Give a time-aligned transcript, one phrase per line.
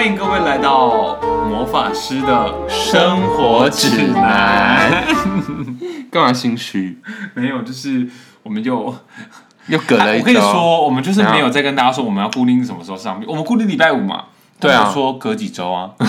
[0.00, 5.04] 欢迎各位来到魔法师的生活指南。
[6.10, 6.98] 干嘛心虚？
[7.36, 8.08] 没有，就是
[8.42, 8.96] 我们就
[9.66, 10.22] 又隔了一周。
[10.22, 14.24] 我跟你说，我们就是没有再跟大家说我们要固定什么时候上面，我们固定礼拜五嘛。
[14.58, 15.90] 对说隔几周啊？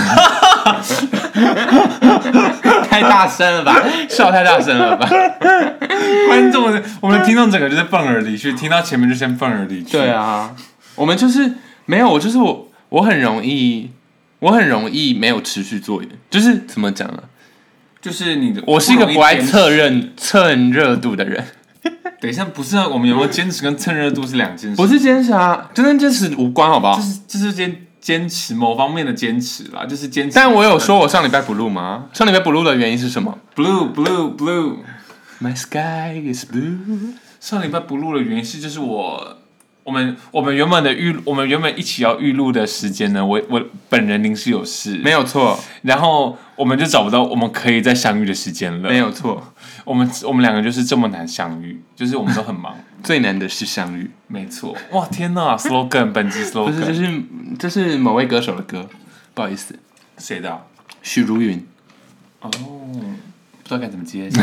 [2.87, 3.75] 太大声了吧？
[4.07, 5.05] 笑太大声了吧？
[6.29, 9.97] 观众，我们的听众整个就是愤而离去，听到前面就先愤而离去。
[9.97, 10.55] 对，啊，
[10.95, 11.55] 我们就是
[11.85, 13.89] 没有，我就是我，我很容易，
[14.39, 17.23] 我很容易没有持续做，就是怎么讲呢？
[18.01, 19.45] 就是你的，我是一个不爱测。
[19.45, 21.46] 测热蹭热度的人，
[22.19, 24.75] 等一下，不是啊，我们有没有坚持跟蹭热度是两件事。
[24.75, 27.04] 不是坚持啊，就跟坚持无关，好不好就？
[27.04, 30.35] 是就是坚坚持某方面的坚持啦，就是坚持。
[30.35, 32.09] 但我有说我上礼拜不录吗？
[32.11, 37.13] 上礼拜不录的原因是什么 blue blue blue，？My sky is blue。
[37.39, 39.38] 上礼拜不录的原因是就是我
[39.83, 48.89] 我们我们原本的预我们原本一起要预录的时间呢，我我本人临时有事，没有错，然后我们就找不到我们可以再相遇的时间了。
[48.89, 52.75] 没，有错，我们我们两个就是这么难相遇，就是我们都很忙。
[53.01, 54.11] 最难的是相遇。
[54.27, 57.23] 没错，哇天呐 s l o g a n 本集不是，这 slogan 是
[57.57, 58.88] 这是某位歌手的歌，
[59.33, 59.73] 不好意思，
[60.19, 60.61] 谁的啊？
[61.01, 61.66] 许茹芸。
[62.41, 64.29] 哦，不知道该怎么接。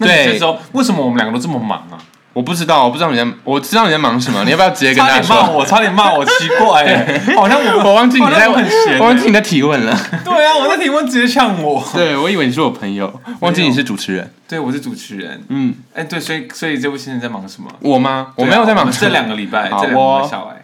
[0.00, 2.02] 对这时候为什么我们两个都这么忙啊？
[2.32, 5.36] 我不知道，我不知道你在，我知道你在忙什么，你要不要直接跟差大家说？
[5.36, 9.96] 点骂我，差点骂我，奇怪哎， 好像我我忘记你在，好像我很闲欸我忘记你在提问了。
[10.24, 11.84] 对啊，我在提问直接呛我。
[11.92, 14.32] 对，我以为你是我朋友，忘记你是主持人。
[14.48, 15.42] 对，我是主持人。
[15.48, 17.68] 嗯，哎，对，所以所以这位先生在忙什么？
[17.80, 18.28] 我吗？
[18.36, 20.62] 我没有在忙们这两个礼拜，好这两个礼我拜下来，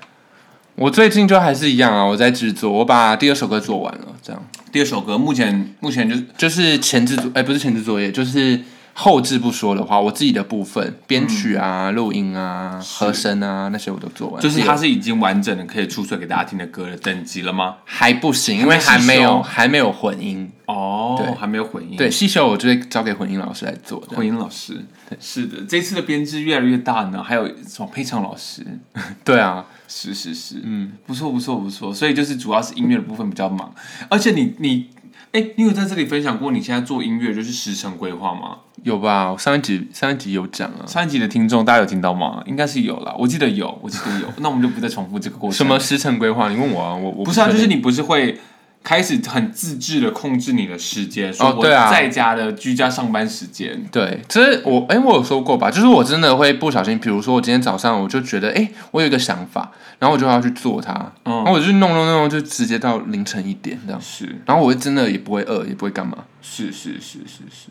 [0.76, 8.60] 我最近就还是一样啊，我在制作，我把第二首歌做完了，这样第二首歌目前目前就是就是前置作，哎、不是前置作业，就是
[8.98, 17.76] 后置不说的话，我自己的部分，编曲啊、录音啊、和声啊那些我都做完，就是它是已经完整的可以出水给大家听的歌的等级了吗？
[17.84, 21.94] 还不行，因为还还没没有还没有混音，哦对，还没有混音。
[21.98, 24.16] 对，细修我就会交给混音老师来做的。
[24.16, 24.82] 混音老师，
[25.20, 27.86] 是的，这次的编制越来越大呢，还有什么？
[27.92, 28.66] 配唱老师，
[29.22, 33.74] 对啊， 是是是，嗯，不错不错不错，所以就是主要是音乐的部分比较忙，
[34.08, 34.88] 而且你你，
[35.36, 38.56] 哎，你有在这里分享过你现在做音乐就是时程规划吗？
[38.84, 39.30] 有吧？
[39.30, 42.42] 我上一集上一集有讲啊，上一集的听众大家有听到吗？
[42.46, 45.58] 应该是有啦，我记得有，我记得有，那我们就不再重复这个过程。
[45.58, 45.78] 什么？
[45.78, 46.48] 时程规划？
[46.48, 48.40] 你问我啊，我我不是啊，就是你不是会
[48.86, 55.68] 开始很自制的控制你的时间，说我在家的居家上班时间，对，其实我哎、我有说过吧？
[55.68, 60.92] 就是我真的会不小心，比如说我今天早上我就觉得哎、我有一个想法，然后我就要去做它，
[61.24, 66.18] 嗯然后我就弄弄弄，就直接到凌晨一点这样，是然后我真的也不会饿，也不会干嘛。
[66.40, 67.70] 是是是是是。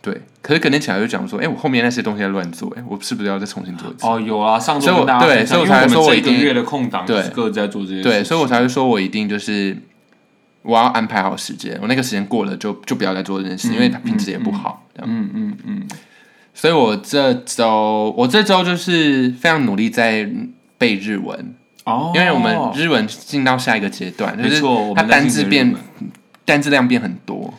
[0.00, 4.06] 对，可是隔天起来就讲说，哎、我后面那些东西在乱做，哎，我是不是要再重新做一次？
[4.06, 9.76] 哦，有啊，上周对所以我才说我一定的空档就是对各自在做这些事，对，所以我才会说我一定就是
[10.66, 14.82] 我要安排好时间，我那个时间过了就就不要再做这件事，因为它品质也不好。
[15.02, 15.88] 嗯嗯嗯，
[16.52, 20.28] 所以我这周我这周就是非常努力在
[20.78, 24.62] 背日文，哦，因为我们日文进到下一个阶段，就是
[24.94, 25.74] 它单字变
[26.44, 27.52] 单字量变很多，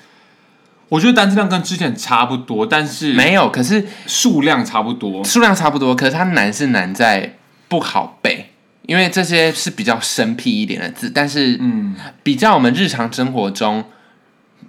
[0.90, 5.24] 我觉得单字量跟之前差不多，但是没有，可是数量差不多。
[5.24, 7.36] 数量差不多，可是它难是难在
[7.68, 8.47] 不好背，
[8.88, 13.84] 因为这些是比较生僻一点的字，但是嗯，比较我们日常生活中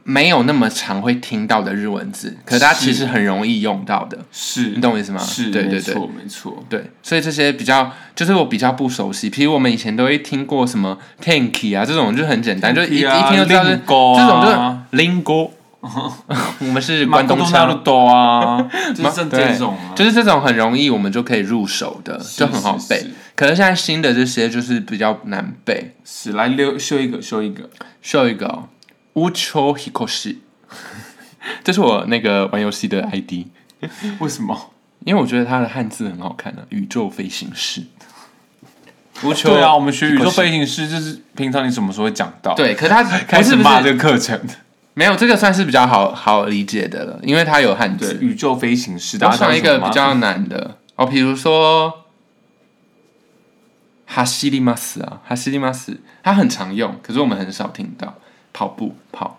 [0.02, 5.20] 没有那么常会听到的日文字，可是它其实很容易用到的，是，你懂我意思吗？
[5.20, 5.94] 是，对对对。
[5.94, 6.64] 没错没错。
[6.68, 15.50] 对，所以这些比较就是我比较不熟悉，譬如我们以前都会听过什么 tanky 啊这种就很简单，就一一听就知道是这种就 lingo，
[16.58, 18.58] 我们是关东腔，多啊，
[18.96, 23.10] 就是这种啊，就是这种很容易我们就可以入手的，是就很好背是是。
[23.38, 25.94] 可是现在新的这些就是比较难背。
[26.04, 27.70] 是来溜修一个修一个，
[28.02, 28.68] 秀一个哦
[29.12, 30.38] 乌秋 hikoshi，
[31.62, 33.46] 这是我那个玩游戏的 ID，
[34.18, 34.72] 为什么？
[35.04, 37.84] 因为我觉得它的汉字很好看的、宇宙飞行士。
[39.22, 44.36] 乌秋 对啊，我们学宇宙飞行师，就是平常你什么时候会讲到？，对，可是他 开始骂这个课程。
[44.94, 48.18] 没有这个算是比较好好理解的了，因为它有汉，字。
[48.20, 52.06] 宇宙飞行师，我想一个比较难的哦，比如说
[54.08, 58.14] 哈西利马斯啊，哈西利马斯，它很常用，可是我们很少听到。
[58.50, 59.38] 跑步跑，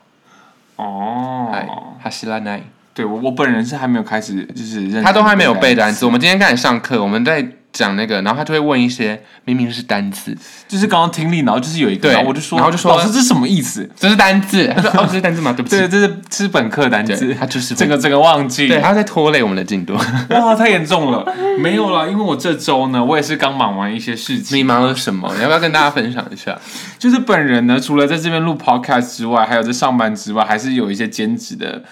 [0.78, 2.62] 哎，哦，哈西拉奈。
[2.94, 6.06] 对我我本人是还没有开始，就是认真他都还没有背单单词。
[6.06, 10.36] 我们今天开始上课，我们在讲那个，然后他就会问一些明明是单字，
[10.68, 13.88] 就是刚刚听力，然后就是有一个，对然后我就说，然后就说老师这是什么意思？
[13.96, 14.68] 这是单字。
[14.76, 15.54] 他说哦，这是单字吗？
[15.54, 19.94] 对不起，对，这是这是本课单对词，他就是这个这个忘记，对，他在拖累我们的进度。
[20.30, 21.26] 哇，太严重了。
[21.60, 24.58] 没有了，因为我这周呢，我也是刚忙完一些事情。
[24.58, 25.32] 你忙了什么？
[25.36, 26.58] 你要不要跟大家分享一下？
[26.98, 31.84] 就是本人呢，除了在这边录 podcast 之外，还有在上班之外，还是有一些兼职的，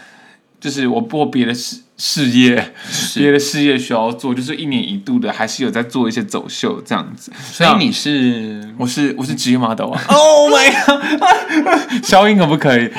[0.59, 2.73] 就是我做别的事事业，
[3.15, 7.31] 别的事业需要做，就是一年一度的，还是有在做一些走秀这样子。
[7.51, 10.01] 所以你是我是我是职业 model 啊！
[10.07, 12.89] Oh my god， 消音可不可以？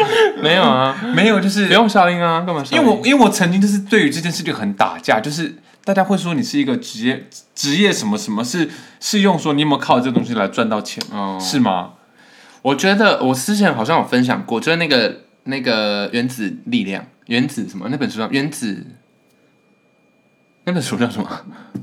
[0.42, 1.00] 没有啊？
[1.14, 2.64] 没有，就是不用消音啊，干嘛？
[2.72, 8.68] 因为我因为我曾经就是对于这件事情很打架，就是大家会说你是一个职业职业什么什么，是
[8.98, 11.90] 是用说你有没有靠这个东西来赚到钱，哦是吗？
[12.62, 18.86] 我觉得我之前好像有分享过，就是那个那个原子力量，原子什么那本书叫原子，
[20.64, 21.28] 那本书叫什么？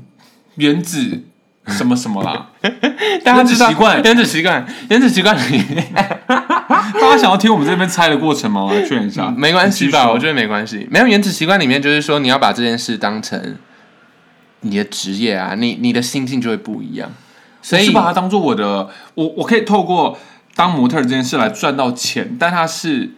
[0.56, 1.22] 原子
[1.68, 2.50] 什么什么啦？
[3.24, 5.92] 大家知道原子习惯原子习惯，原子习惯里面
[6.26, 8.64] 大家想要听我们这边猜的过程吗？
[8.64, 10.10] 我来确认一下，没关系吧？
[10.10, 10.86] 我觉得得没关系。
[10.90, 13.56] 没有原子习惯里面就是说，你要把这件事当成
[14.60, 17.12] 你的职业啊，你你的心境就会不一样。
[17.62, 20.18] 所以把它当做我的，我我可以透过
[20.54, 23.10] 当模特儿这件事来赚到钱，但它是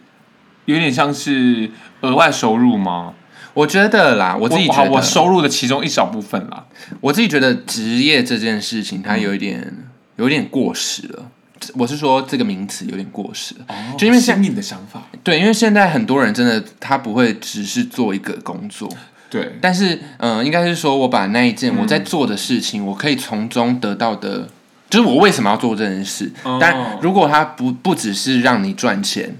[0.73, 1.69] 有点像是
[2.01, 3.13] 额外收入吗？
[3.53, 6.65] 我觉得啦，我自己觉得，我收入的其中一小部分啦。
[7.01, 9.73] 我自己觉得职业这件事情，它有一点、
[10.17, 11.25] 有一点过时了。
[11.73, 18.89] 我是说这个名词有点过时了，就因为现新颖的想法，对，因为现在很多人真的他不会只是做一个工作，
[19.29, 24.47] 对，但是嗯、呃应该是说我把那一件我在做的事情，我可以从中得到的，
[24.89, 26.31] 就是我为什么要做这件事。
[26.43, 29.35] 哦但如果它不不只是让你赚钱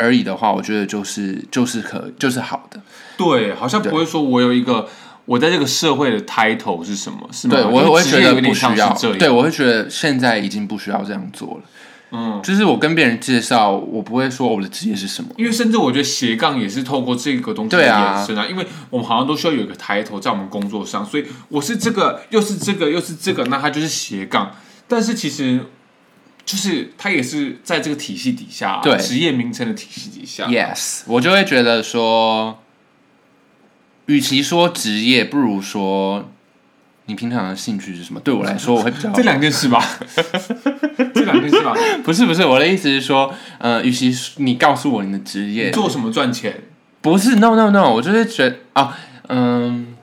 [0.00, 2.80] 而已的话，我觉得就是就是可就是好的。
[3.16, 4.88] 对，好像不会说我有一个
[5.26, 7.54] 我在这个社会的 title 是什么，是吗？
[7.54, 11.62] 对我我会觉得不需要对我会觉得现在已经不需要这样做了。
[12.12, 15.30] 嗯，就是我跟别人介绍，我不会说我的职业是什么。
[15.36, 17.86] 因为甚至我觉得斜杠也是透过这个东西延
[18.26, 24.50] 伸啊，因为我们好像都需要有一个抬头在我们工作上，所以我是这个，又是这个，又是这个，那它就是斜杠。
[24.88, 25.60] 但是其实
[26.50, 30.46] 就是他也是在这个体系底下啊，对职业名称的体系底下。
[30.46, 32.60] Yes，我就会觉得说，
[34.06, 36.28] 与其说职业，不如说
[37.06, 38.18] 你平常的兴趣是什么？
[38.18, 39.80] 对我来说，我会比较这两件事吧，
[41.14, 46.64] 这两件事吧，不是不是，我的意思是说，呃，与其你告诉我你的职业，做什么赚钱？
[47.00, 48.98] 不是 no no no，我就是觉得啊，
[49.28, 49.94] 嗯，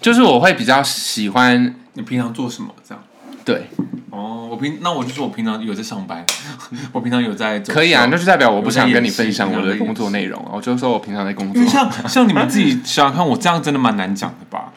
[0.00, 2.74] 就是我会比较喜欢你平常做什么？
[2.88, 3.04] 这样
[3.48, 3.66] 对，
[4.10, 6.22] 哦，我平那我就说我平常有在上班，
[6.92, 11.64] 我平常有在可以啊，那就代表我不想跟你分享我的工作内容啊，我就说我平常在工作。
[11.64, 14.74] 像像你们自己想想看，我这样真的蛮难讲的吧？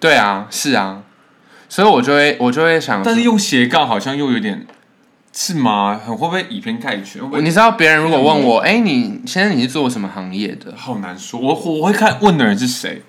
[0.00, 1.02] 对啊，是啊，
[1.68, 4.66] 所以我就会我就会想，但是用斜杠好像又有点
[5.32, 6.00] 是吗？
[6.04, 7.22] 很会不会以偏概全？
[7.22, 10.74] 会不会你知道别人如果问我，哎、你现在你是做什么行业的？
[10.76, 11.38] 好难说。
[11.38, 13.02] 我我会看问的人是谁。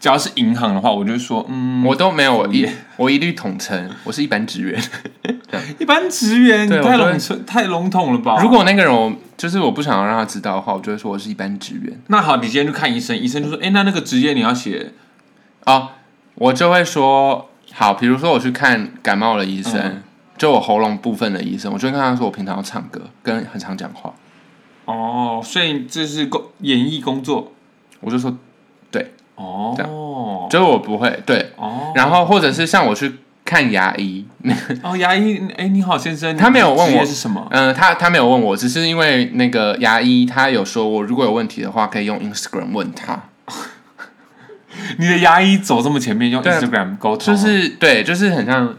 [0.00, 2.66] 假如是银行的话，我就说，嗯，我都没有，我一
[2.96, 4.82] 我一律统称，我是一般职员。
[5.78, 8.38] 一般职员，你太笼统太笼统了吧？
[8.40, 12.00] 如果那个人我就是我不想要让他知道的话，我就会说我是一般职员。
[12.06, 14.92] 那好，你今天去看医生，医生就说，哎、那那个职业你要写，
[15.66, 15.90] 哦，
[16.36, 20.02] 我就会说好，比如说我去看感冒的医生，嗯
[20.38, 24.14] 就我喉咙部分的医生，我就会跟他说我平常要唱歌，跟很常讲话，
[24.86, 27.52] 哦，所以这是工演艺工作，
[28.00, 28.34] 我就说
[29.40, 33.14] 哦，就是我不会对，哦，然后或者是像我去
[33.44, 34.24] 看牙医，
[34.82, 43.24] 哦，牙医，哎、你好，先生，他没有问职业我是什么，嗯、他他没有问我，只是因为那个牙医他有说我如果有问题的话，可以用 Instagram 问他，
[44.98, 48.76] 你的牙医走这么前面，用 Instagram 沟通，就是对，就是很像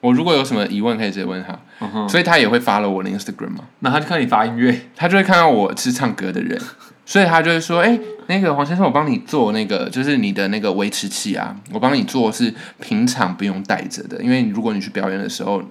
[0.00, 6.60] 我如果有什么疑问可以直接问他，嗯哼，所以他也会发了我的 Instagram 嘛，那他就看你发音乐，他就会看到我是唱歌的人，
[7.06, 7.96] 所以他就会说，哎、
[8.26, 15.62] 那个黄先生，我帮你做那个就是你的那个维持器啊，我帮你做是平常不用带着的，因为如果你去表演的时候，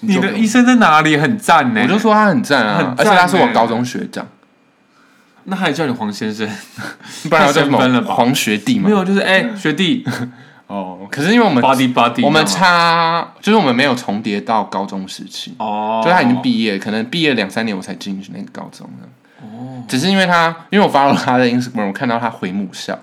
[0.00, 1.16] 你的医生在哪里？
[1.16, 1.80] 很赞呢。
[1.82, 4.26] 我就说他很赞啊，而且他是我欸高中学长，
[5.44, 6.46] 那还叫你黄先生？
[7.30, 8.90] 不然要叫什么太生分了吧黄学弟嘛没。
[8.90, 10.04] 有，就是哎、学弟
[10.66, 19.08] 哦，可是因为我们，body body，我们差，就是我们没有重叠到高中时期，哦，就他已经毕业，可能毕业两三年我才进去那个高中的。
[19.44, 22.98] 哦，只是因为他，因为我发了他的 Instagram，我看到他回母校，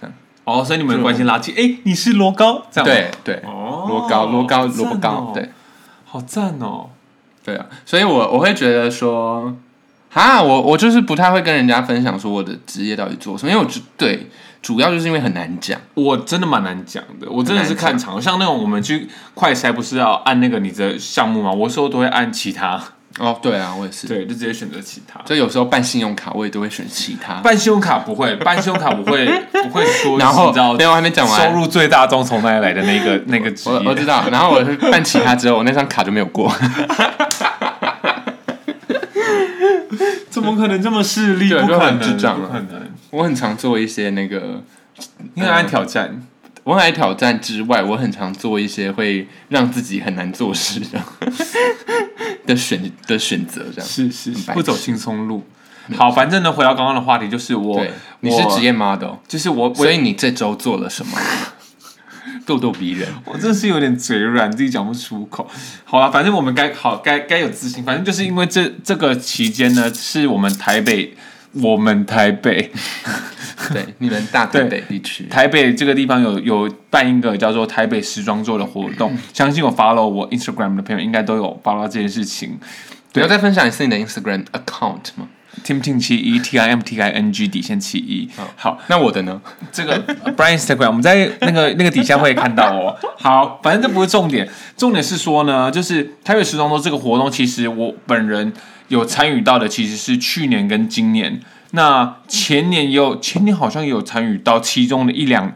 [0.00, 0.14] 这样。
[0.44, 1.52] 哦，所以你们关心垃圾。
[1.56, 2.94] 哎、你是罗高，这样吗？
[2.94, 5.50] 对对，哦，罗高罗高好赞萝卜糕哦，对。
[6.04, 6.90] 好赞哦。
[7.42, 9.56] 对啊，所以我我会觉得说，
[10.10, 14.28] 哈，我我就是不太会跟人家分享说我的职业到底做什么，因为我就对
[14.60, 15.80] 主要就是因为很难讲。
[15.94, 21.50] 我真的蛮难讲的，我真的是看场，像那种我们去快筛不是要按那个你的项目吗？
[21.50, 22.78] 我有时候都会按其他，
[23.18, 24.06] 哦，对啊，我也是。
[24.06, 25.20] 对，就直接选择其他。
[25.24, 27.34] 就有时候办信用卡，我也都会选其他。
[27.40, 33.94] 办信用卡不会，办信用卡不会 不会说，然后你知道没有我还没讲完收入最大宗从哪里来的那个那个我我。
[33.94, 36.50] 知道，然后我是办其他之后，我那张卡就没有过。
[40.30, 41.50] 怎么可能这么势利？
[41.52, 42.88] 不可能，很智障啊不可能。
[43.10, 44.62] 我很常做一些那个，
[45.34, 46.22] 你很爱挑战，
[46.64, 51.02] 我很爱挑战之外，我很常做一些会让自己很难做事的
[52.46, 53.86] 的选的选择，这样。
[53.88, 55.44] 是是不走轻松路。
[55.96, 57.90] 好，反正呢，回到刚刚的话题，就是我对，，
[58.20, 61.18] 你是我职业 model，就是我，我所以你这周做了什么？
[62.46, 63.08] 咄咄逼人。
[63.24, 65.48] 我真的是有点嘴软，自己讲不出口。
[65.84, 67.82] 好了，反正我们该好该该有自信。
[67.82, 71.16] 反正就是因为这这个期间呢，是我们台北，
[71.52, 72.70] 我们台北
[73.72, 82.58] 对，你们大台北地区，台北这个地方有有办一个叫做台北时装周的活动， 相信我 follow 我 Instagram 的朋友应该都有 follow 这件事情。
[83.12, 85.28] 不要再分享一次你的 Instagram account 吗
[85.64, 89.40] ？Tim Tim 七一 T I M T I N G 底线七一，好，那我的呢？
[89.72, 90.00] 这个
[90.36, 92.96] Brian Instagram，我们在那个 那个底下会看到哦。
[93.18, 98.52] 好，反正这不是重点，重点是说呢，就是台北时装周这个活动，其实我本人
[98.90, 101.40] 有参与到的，其实是去年跟今年。
[101.70, 105.52] 那前年也有，前年好像也有参与到其中的一两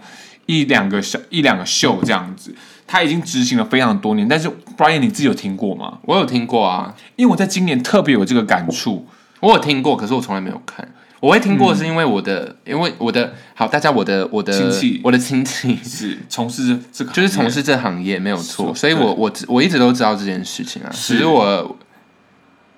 [0.47, 2.55] 一两个小一两个秀这样子。
[2.87, 5.99] 他已经执行了非常多年，但是 Brian 你自己有听过吗？
[6.03, 9.07] 我有听过啊，因为我在今年特别有这个感触。
[9.41, 10.89] 我有听过，可是我从来没有看。
[11.21, 20.91] 我会听过是因为我的，因为我的好，大家我的我的亲戚我的亲戚是从事这个，就是从事这行业没有错，所以我我我一直都知道这件事情啊。
[20.93, 21.77] 是只是我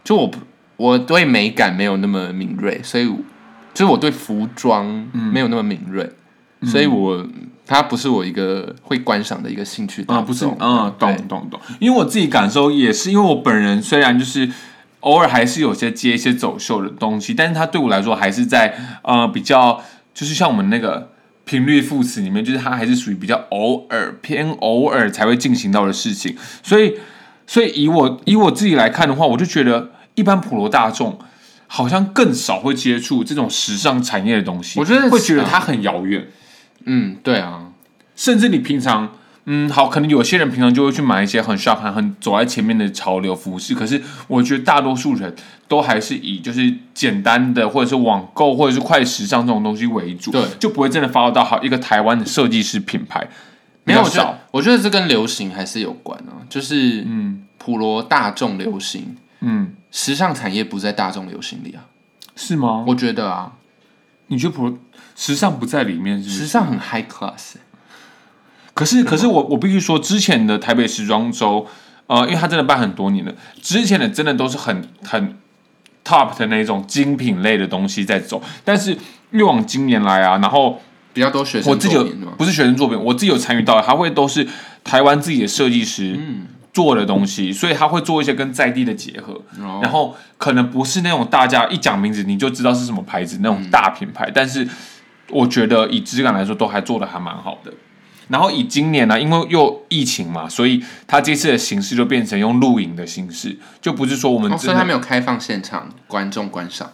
[0.06, 0.38] 就我不
[0.76, 3.06] 我对美感没有那么敏锐，所以
[3.74, 6.08] 就是我对服装没有那么敏锐，
[6.62, 7.26] 所以我
[7.66, 11.60] 它不是我一个会观赏的一个兴趣啊、不是，嗯，嗯，懂懂懂。
[11.80, 14.48] 因为我自己感受也是，因为我本人虽然就是
[15.00, 19.82] 偶尔还是有些接一些走秀的东西，但是它对我来说还是在呃比较，
[20.14, 21.10] 就是像我们那个
[21.44, 26.36] 频率副词里面，就是它还是属于比较偶尔偏偶尔才会进行到的事情。
[26.62, 26.94] 所以，
[27.44, 31.18] 所以以我以我自己来看的话，我就觉得一般普罗大众。
[31.68, 36.24] 好像更少会接触这种时尚产业的东西，我觉得会觉得它很遥远。
[36.84, 37.72] 嗯，对啊，
[38.14, 45.34] 甚至你平常，嗯，好，可能有些人平常就会去买一些很 sharp、很很走在前面的潮流服饰，可是我觉得大多数人
[45.66, 53.26] 都还是以就是简单的或者是网购或者是快时尚这种东西为主，对就不会真的 follow 到好一个台湾的设计师品牌，
[53.82, 61.84] 没有，我觉得，我觉得这跟流行还是有关啊，就是嗯，普罗大众流行，嗯，时尚产业不在大众流行里啊，
[62.34, 62.84] 是吗？
[62.86, 63.52] 我觉得啊，
[64.28, 64.78] 你觉得普
[65.14, 66.38] 时尚不在里面是不是？
[66.40, 67.60] 时尚很 high class，欸
[68.74, 71.66] 可是，可是我我必须说，之前的台北时装周，
[72.08, 75.34] 呃，因为它真的办很多年了，之前的真的都是很很
[76.04, 78.94] top 的那种精品类的东西在走，但是
[79.30, 80.78] 越往今年来啊，然后
[81.14, 82.04] 比较多学生我自己有
[82.36, 84.46] 不是学生作品，我自己有参与到，还会都是
[84.84, 86.20] 台湾自己的设计师
[86.76, 94.68] 做的东西，所以他会做一些跟在地的结合，哦然后可能不是那种大家一讲名字你就知道是什么牌子那种大品牌，但是
[95.30, 97.72] 我觉得以质感来说都还做的还蛮好的。
[98.28, 106.92] 然后以今年呢、因为又疫情嘛，所以他这次的形式就变成用录影的形式，就不是说我们所以他没有开放现场观众观赏，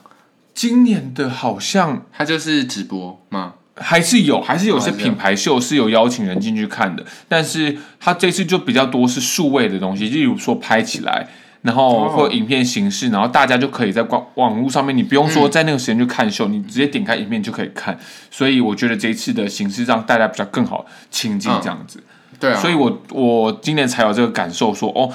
[0.55, 3.55] 今年的好像他就是直播吗？
[3.76, 11.26] 还是有，还是有些品牌秀是有邀请人进去看的，但是他这次就比较多是数位的东西，例如说拍起来，
[11.62, 12.09] 然后哦。
[12.09, 17.99] 或影片形式，然后大家就可以在网网络上面，你不用说在那个时间去看秀，你直接点开影片就可以看。
[18.31, 22.02] 所以我觉得这一次的形式让大家比较更好亲近这样子。
[22.38, 25.11] 对啊，所以我我今年才有这个感受说，哦，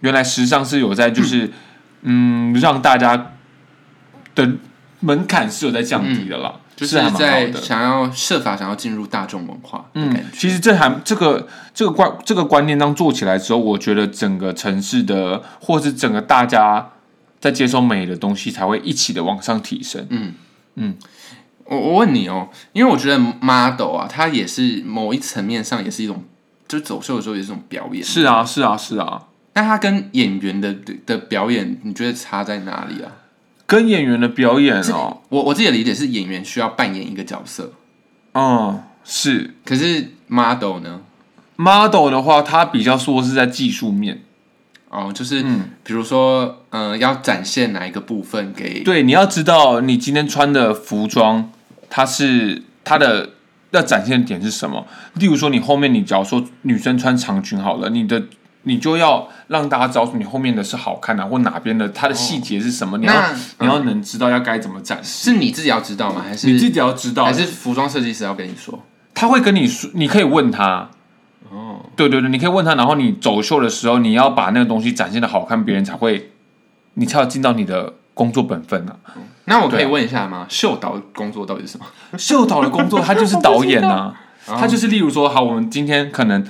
[0.00, 1.50] 原来时尚是有在就是
[2.02, 3.32] 嗯让大家
[4.34, 4.50] 的
[5.00, 7.52] 门槛是有在降低的啦，就是在。
[7.52, 10.24] 想要设法想要进入大众文化的感觉。
[10.32, 16.90] 其实这还这个这个观这个观念当做起来之后，我觉得整个城市的或是整个大家
[17.38, 20.06] 在接受美的东西，才会一起的往上提升。
[20.08, 20.34] 嗯
[20.76, 20.96] 嗯
[21.64, 26.24] 我我问你哦，因为我觉得 model 啊，它也是某一层面上也是一种，
[26.66, 28.02] 就是走秀的时候也是一种表演。
[28.02, 30.74] 是啊，是啊，是啊，那它跟演员的
[31.06, 33.12] 的表演，你觉得差在哪里啊？
[33.70, 37.72] 跟演员的表演哦，我我自己的理解是，演员需要扮演一个角色，
[38.34, 41.02] 嗯，是可是 model 呢
[41.54, 44.22] ？model 的话，它比较说是在技术面。
[44.88, 51.52] 哦，就是嗯比如说，嗯、要展现哪一个部分给对，你要知道，你今天穿的服装，
[51.88, 53.30] 它是它的
[53.70, 54.84] 要展现的点是什么？
[55.14, 58.24] 例如说，你后面你假如说女生穿长裙好了，你的
[58.62, 66.22] 你就要让大家知道你后面的是好看的、或哪边的它的细节是什么，你要那你要能知道要该怎么展示，是你自己要知道吗？
[66.26, 68.82] 还是你自己要知道还，是服装设计师要跟你说？
[69.14, 70.88] 他会跟你说，你可以问他。
[71.50, 76.30] 哦，对对对，你可以问他，然后你走秀的时候，你要把那个东西展现的好看，别人才会，
[76.94, 78.94] 你才要尽到你的工作本分啊。
[79.46, 80.46] 那我可以问一下吗？
[80.48, 81.84] 秀导的工作到底是什么？
[82.16, 84.14] 秀导的工作，他就是导演啊，
[84.46, 86.46] 他就是例如说，好，我们今天可能，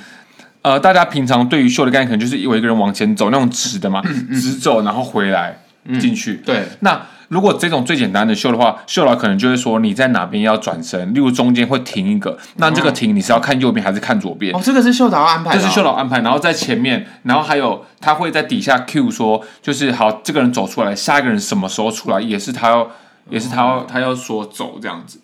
[0.62, 4.02] 呃，大家平常对于秀的概念，可能就是有一个人往前走，那种直的嘛，
[4.32, 5.62] 直走然后回来
[5.98, 6.34] 进去。
[6.44, 14.54] 对，那如果这种最简单的秀的话，秀导可能就会说你在哪边要转身，例如中间会停一个，那这个停你是要看右边还是看左边？
[14.54, 22.90] 哦，这个是秀导安排的哦，这是秀导安排，然后在前面，然后还有他会在底下 Q 说，就是好，这个人走出来，下一个人什么时候出来，也是他要，
[23.30, 25.20] 也是他要，他要说走这样子，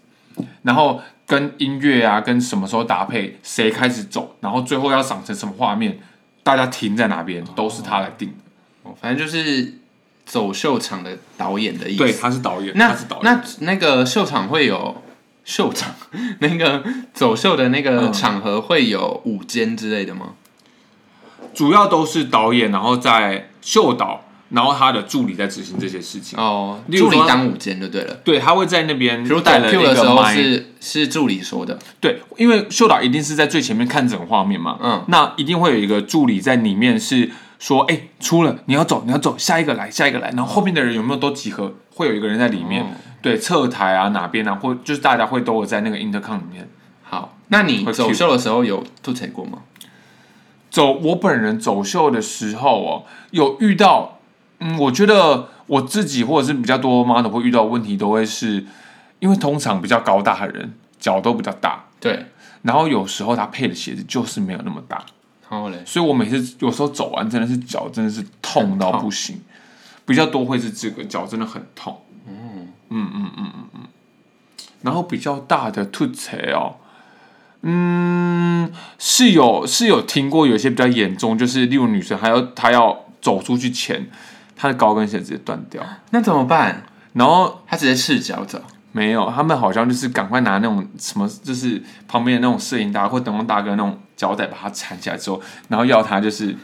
[0.62, 5.98] 然后跟音乐啊，跟什么时候搭配，谁开始走，然后最后要赏成什么画面，
[6.42, 8.34] 大家停在哪边，都是他来定的。
[8.84, 9.74] 哦反正就是
[10.24, 11.98] 走秀场的导演的意思。
[11.98, 13.24] 对，他是导演，那是导演。
[13.24, 15.02] 那那个秀场会有
[15.44, 15.94] 秀场，
[16.38, 20.34] 那个走秀的那个嗯场合会有舞间之类的吗？
[21.52, 26.38] 主要都是导演，然后在秀导，然后他的助理在执行这些事情。
[26.38, 28.14] 哦，助理当午间就对了。
[28.24, 42.86] 对，他会在那边比如走带了 Q 的时候，是是助理说的，对，因为秀导一定是在最前面看整个画面嘛，嗯，那一定会有一个助理在里面是说，哎、出了，你要走，你要走，下一个来，下一个来，然后后面的人有没有都集合，会有一个人在里面，哦
[43.22, 46.68] 对，侧台啊哪边啊，或就是大家会都有在那个 intercom 里面
[47.02, 49.58] 好，那你走秀的时候有吐槽过吗？
[50.70, 50.92] 走。
[50.92, 54.15] 我本人走秀的时候哦，有遇到，
[54.60, 58.64] 嗯，我觉得我自己或者是比较多 model 会遇到的问题，都会是
[59.18, 62.26] 因为通常比较高大的人脚都比较大，对，
[62.62, 65.04] 然后有时候他配的鞋子就是没有那么大。
[65.48, 69.40] 然后嘞，所以我每次有时候走完真的是脚真的是痛到不行，
[70.04, 72.02] 比较多会是这个脚真的很痛。
[72.26, 73.80] 嗯嗯嗯嗯嗯嗯。
[74.82, 76.76] 然后比较大的吐槽哦，
[77.62, 84.08] 嗯，是有是有听过有些比较严重，就是例如女生还要她要走出去前，
[84.56, 86.82] 她的高跟鞋直接断掉，那怎么办？
[87.12, 88.60] 然后他直接赤脚走，
[88.92, 96.54] 没有，他们好像就是赶快拿那种什么，就是旁边的那种摄影大或灯光大哥那种胶带把它缠起来之后，然后要他就是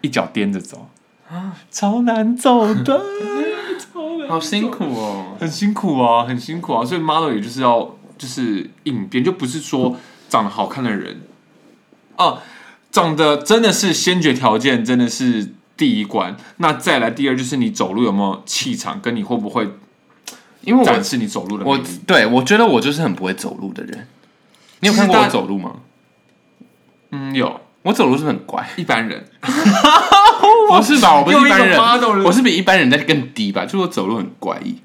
[0.00, 0.88] 一脚颠着走。
[1.28, 3.00] 啊，超难走的，
[3.92, 5.36] 超难，好辛苦哦。
[5.38, 9.96] 很辛苦啊，很辛苦啊，所以 model 也就是要就是应变，就不是说
[10.28, 11.20] 长得好看的人，
[12.16, 12.38] 哦、
[12.90, 19.66] 长得真的是先决条件，真的是第一关，那再来第二就是你走路有没有气场，跟你会不会
[20.62, 21.84] 因为我展示你走路的魅我力。
[22.06, 24.06] 对我觉得我就是很不会走路的人。
[24.80, 25.76] 你有看过我走路吗？
[27.12, 28.68] 嗯，有我走路是很怪？
[28.76, 29.24] 一般人。
[30.68, 31.14] 不是吧？
[31.18, 31.80] 我不是一般人
[32.24, 33.64] 我是比一般人在更低吧？
[33.64, 34.76] 就是我走路很怪异。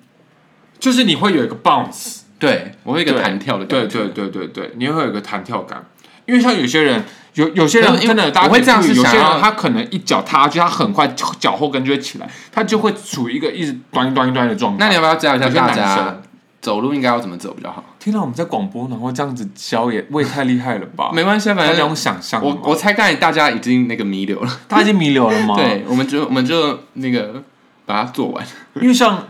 [0.80, 3.88] 就是你会有一个 bounce，对，我会有一个对弹跳的感觉。
[3.88, 5.86] 对对对对对，你会有一个弹跳感。
[6.26, 11.08] 因为像有些人，有有些人因为真的，大家我会这样可以注意有些人他可能一脚踏下去，他很快
[11.40, 14.86] 脚后跟就会起来，他就会处于一个一直端端端的状态。
[14.86, 16.22] 那你要不要教一下大家
[16.62, 17.84] 走路应该要怎么走比较好？
[18.00, 21.12] 听到，我们在广播，然后这样子教也，我也太厉害了吧？
[21.14, 24.60] 没关系啊，反正用想象，我我猜刚才大家已经那个弥留了。
[24.70, 27.44] 他已经弥留了吗？， 对，我们就我们就那个
[27.86, 28.46] 把它做完。
[28.76, 29.28] 因为像，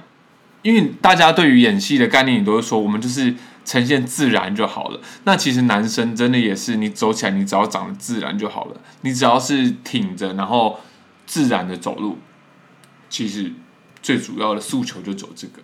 [0.62, 3.34] 因为大家对于演戏的概念，你都是说我们就是
[3.66, 5.00] 呈现自然就好了。
[5.24, 8.82] 那其实男生真的也是，你走起来，你只要长得自然就好了。
[9.02, 10.80] 你只要是挺着，然后
[11.26, 12.18] 自然的走路，
[13.10, 13.52] 其实
[14.02, 15.62] 最主要的诉求就走这个。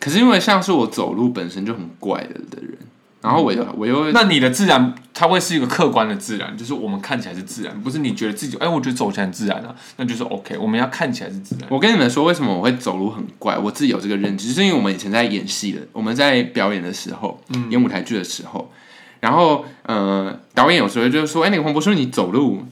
[0.00, 2.78] 可是因为像是我走路本身就很怪的的人，
[3.20, 10.56] 然后我又我又那你的自然，它会是一个客观的自然，就是我们看起来是自然，不是你觉得自己，哎，我觉得走起来很自然啊，那就是 OK。
[10.56, 11.68] 我们要看起来是自然。
[11.68, 13.58] 我跟你们说，为什么我会走路很怪？
[13.58, 18.70] 我自己有这个认知，就是因为我们以前在演戏的，我们在表演的时候，嗯演舞台剧的时候，
[19.18, 22.64] 然后呃，导演有时候就是说，哎、那个黄渤说你走路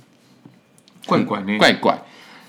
[1.07, 1.99] 怪怪那怪怪。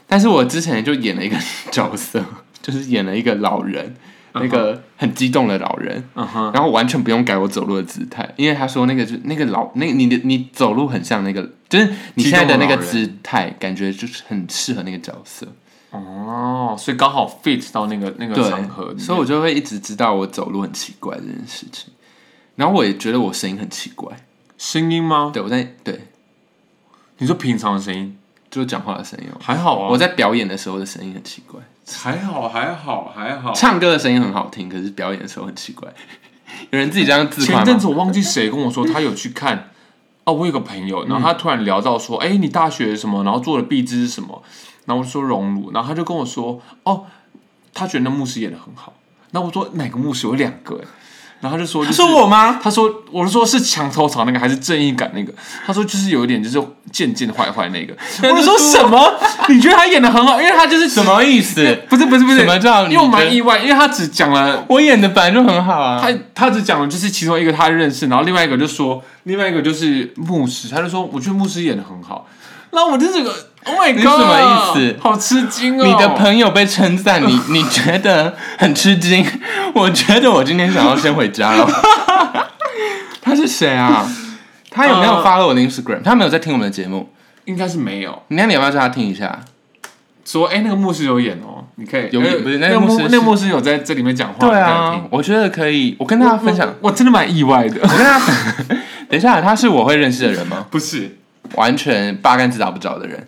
[0.10, 1.36] 但是我之前就演了一个
[1.69, 2.23] 角色，
[2.62, 3.95] 就是演了一个老人，
[4.34, 15.48] 那个很激动的老人，然后完全不用改我走路的姿态，因为他说那个就那个老那个你的你走路很像那个，就是你现在的那个姿态，感觉就是很适合那个角色。
[15.92, 21.92] 哦，所以刚好 fit 到那个那个场合所以我就会一直知道我走路很奇怪这件事情。
[22.56, 24.12] 然后我也觉得我声音很奇怪，
[24.58, 25.32] 声音吗？
[25.34, 26.08] 对我在对，
[27.20, 28.18] 你说平常的声音
[28.49, 29.38] 就是讲话的声音哦。
[29.41, 31.60] 还好啊，我在表演的时候的声音很奇怪，
[31.91, 35.88] 还好还好还好，唱歌的声音很好听，可是表演的时候很奇怪。
[36.71, 37.63] 有人自己这样自夸吗？
[37.63, 39.69] 前阵子我忘记谁跟我说他有去看，
[40.23, 44.41] 哦，我有个朋友，然后他突然聊到说，哎、你大学什么，然后做的壁纸是什么，
[44.86, 47.05] 然后我就说熔炉，然后他就跟我说，哦，
[47.73, 48.93] 他觉得那牧师演的很好，
[49.31, 50.25] 然后我说哪个牧师？
[50.25, 50.88] 有两个、哎
[51.39, 52.60] 然后他就说、就是，他说我吗？
[52.63, 55.32] 他说：“我是说是墙头草那个，还是正义感那个？”
[55.65, 57.93] 他说：“就是有一点，就是渐渐坏坏那个。”
[58.28, 59.13] 我就说什么？
[59.50, 60.41] 你觉得他演的很好？
[60.41, 61.06] 因为他就是什？
[61.06, 61.78] 么意思？
[61.88, 62.39] 不是不是不是？
[62.39, 66.00] 什么叫你因为我蛮意外，因为他只讲了我演的本来就很好啊。
[66.02, 72.28] 他他只讲了就是其中一个他认识，然后另外一个就说另外一个就是牧师，他就说我觉得牧师演的很好。
[72.71, 73.34] 然后我就这个
[73.67, 75.86] ，Oh my God， 你什么意思好吃惊哦！
[75.86, 79.25] 你的朋友被称赞，你 你觉得很吃惊？
[79.73, 81.67] 我觉得我今天想要先回家了。
[83.21, 84.06] 他是谁啊？
[84.69, 86.01] 他有没有呃 follow 我的 Instagram？
[86.03, 87.10] 他没有在听我们的节目。
[87.45, 89.39] 应该是没有那你要不要叫他听一下？
[90.25, 95.95] 说，哎、那个牧师有演哦，你可以呃有不是那那个牧师那个牧师有在这里面讲话，对啊我觉得可以。
[95.97, 97.80] 我跟大家分享，我，我真的蛮意外的。
[97.82, 98.25] 我跟大家
[99.10, 100.65] 等一下，他是我会认识的人吗？
[100.69, 101.17] 不是，
[101.56, 103.25] 完全八竿子打不着的人。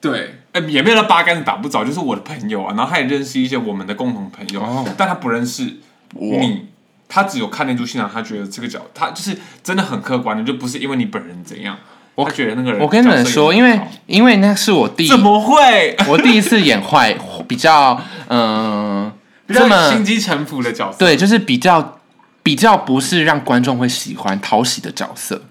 [0.00, 4.86] 对，呃，也没有到八竿子打不着，就是我的朋友啊，然后他也认识一些我们的共同朋友，哦。
[4.96, 5.76] 但他不认识
[6.14, 6.38] 我。
[6.38, 6.66] 你，
[7.08, 11.76] 他只有看那出戏，场他觉得这个角，他就是真的很客观的，就不是因为你本人怎样，
[12.14, 15.96] 我他觉得那个人，我跟你们说，因为因为那是我第怎么会？
[16.08, 17.14] 我第一次演坏，
[17.46, 19.12] 比较嗯、
[19.48, 20.98] 这么心机城府的角色？
[20.98, 21.98] 对，就是比较
[22.42, 25.42] 比较不是让观众会喜欢讨喜的角色，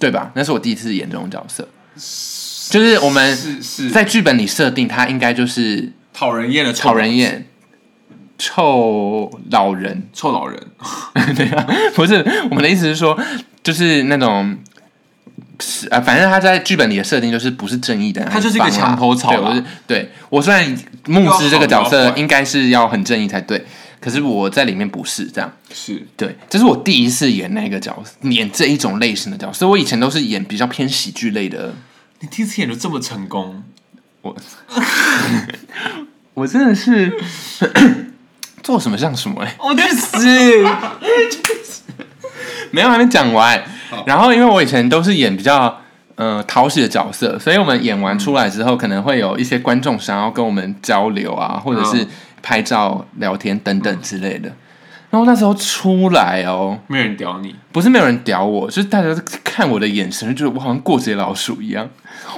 [0.00, 0.32] 对吧？
[0.34, 1.68] 那是我第一次演这种角色，
[2.70, 7.46] 就是我们是是在剧本里设定他应该就是讨人厌的讨人厌、
[8.38, 10.60] 臭老人，臭老人，
[11.36, 12.14] 对啊，不是
[12.50, 13.18] 我们的意思是说，
[13.62, 14.56] 就是那种。
[15.58, 23.64] 是啊，反正他在剧本里的设定就是不是正义的，他就是一个墙头草啦对，我是对我虽然牧师这个角又好又坏色应该是要很正义才对，
[23.98, 25.50] 可是我在里面不是这样。
[25.72, 29.66] 是对，这是我第一次演那个角色，演这一种类型的角色。
[29.66, 31.72] 我以前都是演比较偏喜剧类的。
[32.20, 33.62] 你第一次演的这么成功，
[34.22, 34.36] 我
[36.34, 37.12] 我真的是
[38.62, 40.18] 做什么像什么哎、我去死！
[42.72, 43.62] 没有还没讲完。
[44.04, 45.80] 然后因为我以前都是演比较
[46.16, 52.08] 呃讨喜的角色，所以我们演完出来之后，可能会有一些观众想要跟我们交流啊，或者是嗯
[52.42, 54.52] 拍照、聊天等等之类的。
[55.16, 59.08] 然后那时候出来哦，没有人屌你，不是没有人屌我，就是大家
[59.42, 61.88] 看我的眼神，就觉得我好像过街老鼠一样。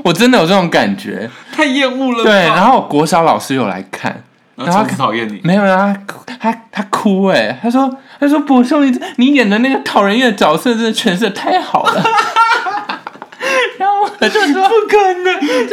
[0.04, 1.28] 我真的有这种感觉。
[1.50, 2.22] 太厌恶了。
[2.22, 4.22] 对，然后国小老师有来看，
[4.54, 12.00] 然后讨厌你，没有啊，他哭他他哭哎、他说他说博兄你你演的那个讨人厌的角色真的诠释的太好了。
[13.76, 15.64] 然后我就说不可能，不可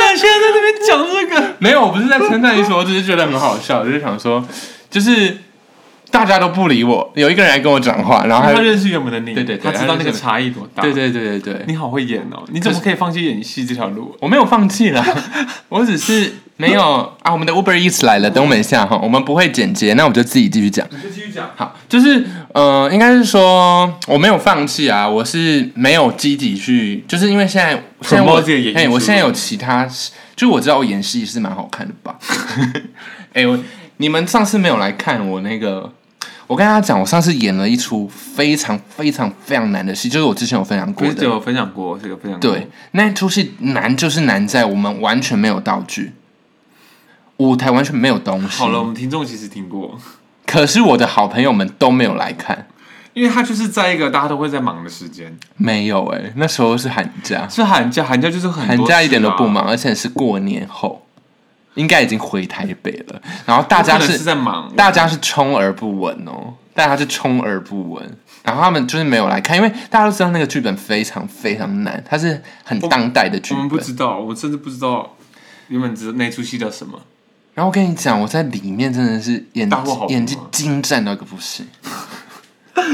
[0.00, 0.16] 能！
[0.16, 4.42] 现在在那边讲这个，没有，我不是在称赞你说，我只是觉得很好笑，就是想说，
[4.90, 5.36] 就是
[6.14, 10.80] 大家都不理我，有一个人来跟我讲话，然后他他认识原本的你，对对对他知道那个差异多大。
[10.80, 12.40] 对对对对对，你好会演哦！
[12.52, 14.16] 你怎么可以放弃演戏这条路？
[14.20, 15.04] 我没有放弃啦，
[15.68, 17.32] 我只是没有啊。
[17.32, 20.86] 我们的 Uber Eats 来了，等我们一下哈，我们不会剪接，那我们就自己继续讲。
[20.88, 21.50] 你就继续讲。
[21.56, 27.72] 好，就是呃，应该是说我没有放弃啊，我是没有积极去，就是因为现在
[28.02, 28.40] 现在我
[28.76, 29.84] 哎，我现在有其他，
[30.36, 32.14] 就我知道我演戏是蛮好看的吧？
[33.34, 33.58] 哎，我
[33.96, 35.92] 你们上次没有来看我那个。
[36.46, 41.24] 我跟大家讲，我上次演了一出非常非常非常难的戏，就是我之前有分享过的不是只。
[41.24, 42.50] 有分享过这个分享过？
[42.50, 46.12] 对，那出戏难就是难在我们完全没有道具，
[47.38, 48.58] 舞台完全没有东西。
[48.58, 49.98] 好了，我们听众其实听过，
[50.46, 52.66] 可是我的好朋友们都没有来看，
[53.14, 61.03] 因为他就是在一个大家都会在忙的时间，没有哎、那时候是寒假，是寒假，寒假就是很多寒假一点都不忙，而且是过年后，
[61.74, 63.20] 应该已经回台北了。
[63.46, 68.18] 然后大家是是在忙，大家是充耳不闻哦，大家是充耳不闻。
[68.42, 73.78] 然后他们就是没有来看，因为大家都知道那个剧本非常非常难，它是很当代的剧本我们不。
[73.78, 75.16] 知道，我甚至不知道
[75.68, 77.00] 原本知道那出戏叫什么。
[77.54, 79.70] 然后我跟你讲，我在里面真的是演
[80.08, 81.66] 演技精湛到一个不行，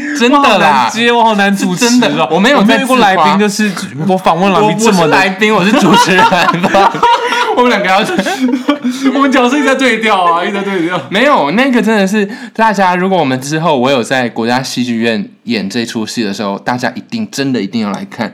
[0.18, 3.70] 真的啦难，接，我好难主持、真的我没有在过来宾，就是
[4.06, 6.92] 我访问来宾这么的，来宾，我是主持人吧？
[7.56, 7.98] 我们两个要
[9.14, 11.00] 我们角色一直在对调啊，一直在对调。
[11.08, 18.32] 没有那个真的是大家，如果我们之后我有在国家戏剧院演这出戏的时候，大家一定真的一定要来看，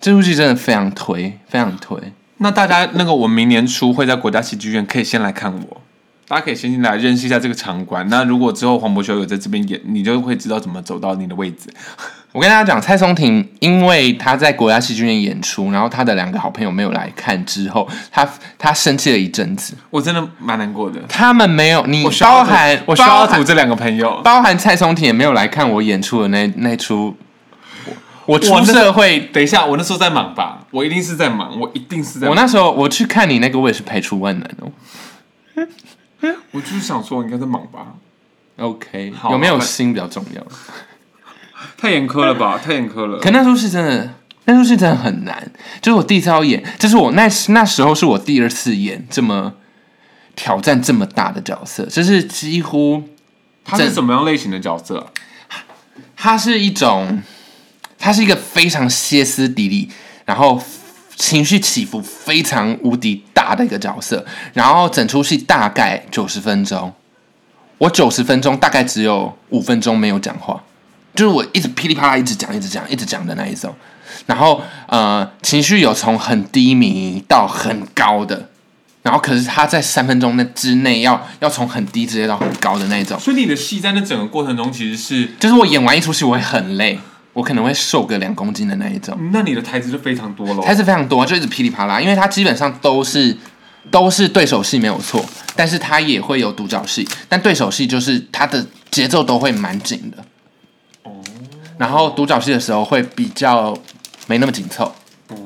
[0.00, 1.96] 这出戏真的非常推，非常推。
[2.38, 5.80] 那大家那个，我明年初会在国家戏剧院，可以先来看我。
[6.26, 8.06] 大家可以先进来认识一下这个场馆。
[8.08, 11.68] 那如果之后黄渤修有在这边演，你就会知道怎么走到你的位置。
[12.32, 19.74] 我跟大家讲，蔡松庭因为他在国家戏剧院演出，然后他的两个好朋友没有来看之后，他他生气了一阵子。
[19.90, 20.98] 我真的蛮难过的。
[21.08, 24.20] 他们没有你包含我需要这两个朋友。
[24.24, 27.16] 包含蔡松庭也没有来看我演出的那那出。
[28.26, 30.64] 我我出社会，等一下，我那时候在忙吧？
[30.70, 32.30] 我一定是在忙，我一定是在忙。
[32.30, 34.72] 我那时候我去看你那个，我也是排除万难哦。
[36.52, 37.94] 我就是想说，应该在忙吧
[38.56, 40.46] ？OK，好有没有心比较重要。
[41.76, 42.58] 太严苛了吧？
[42.58, 43.18] 太严苛了。
[43.18, 45.52] 可那出戏真的，那出戏真的很难。
[45.80, 49.54] 就是我第一次要演，就是我那那时候是我第二次演这么
[50.36, 53.02] 挑战这么大的角色，就是几乎
[53.64, 55.06] 他是什么样类型的角色啊？
[56.16, 57.22] 它是一种，
[57.98, 59.90] 它是一个非常歇斯底里，
[60.24, 60.62] 然后
[61.16, 64.24] 情绪起伏非常无敌大的一个角色。
[64.52, 66.92] 然后整出戏大概九十分钟，
[67.78, 70.62] 我九十分钟大概只有五分钟没有讲话，
[71.14, 73.74] 就是我一直噼里啪啦一直讲、一直讲、一直讲的那一种。
[74.26, 78.50] 然后呃，情绪有从很低迷到很高的。
[79.02, 86.98] 然后，可是他在三分钟那之内要要从很低直接到很高的那一种，所以你的戏在那整个过程中其实是，就是我演完一出戏，我会很累，
[87.34, 89.14] 我可能会瘦个两公斤的那一种。
[89.30, 90.62] 那你的台词就非常多喽。
[90.62, 93.36] 台词非常多，就一直噼里啪啦，因为它基本上都是
[93.90, 95.22] 都是对手戏没有错，
[95.54, 100.24] 但是它也会有独角戏，但对手戏就是它的节奏都会蛮紧的。
[101.02, 101.12] 哦
[101.76, 103.76] 然后独角戏的时候会比较
[104.28, 104.94] 没那么紧凑
[105.28, 105.36] 哦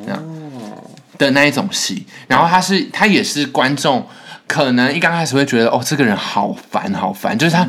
[1.17, 4.07] 的那一种戏，然后他是他也是观众
[4.47, 7.67] 可能一刚开始会觉得哦这个人好烦好烦，就是他。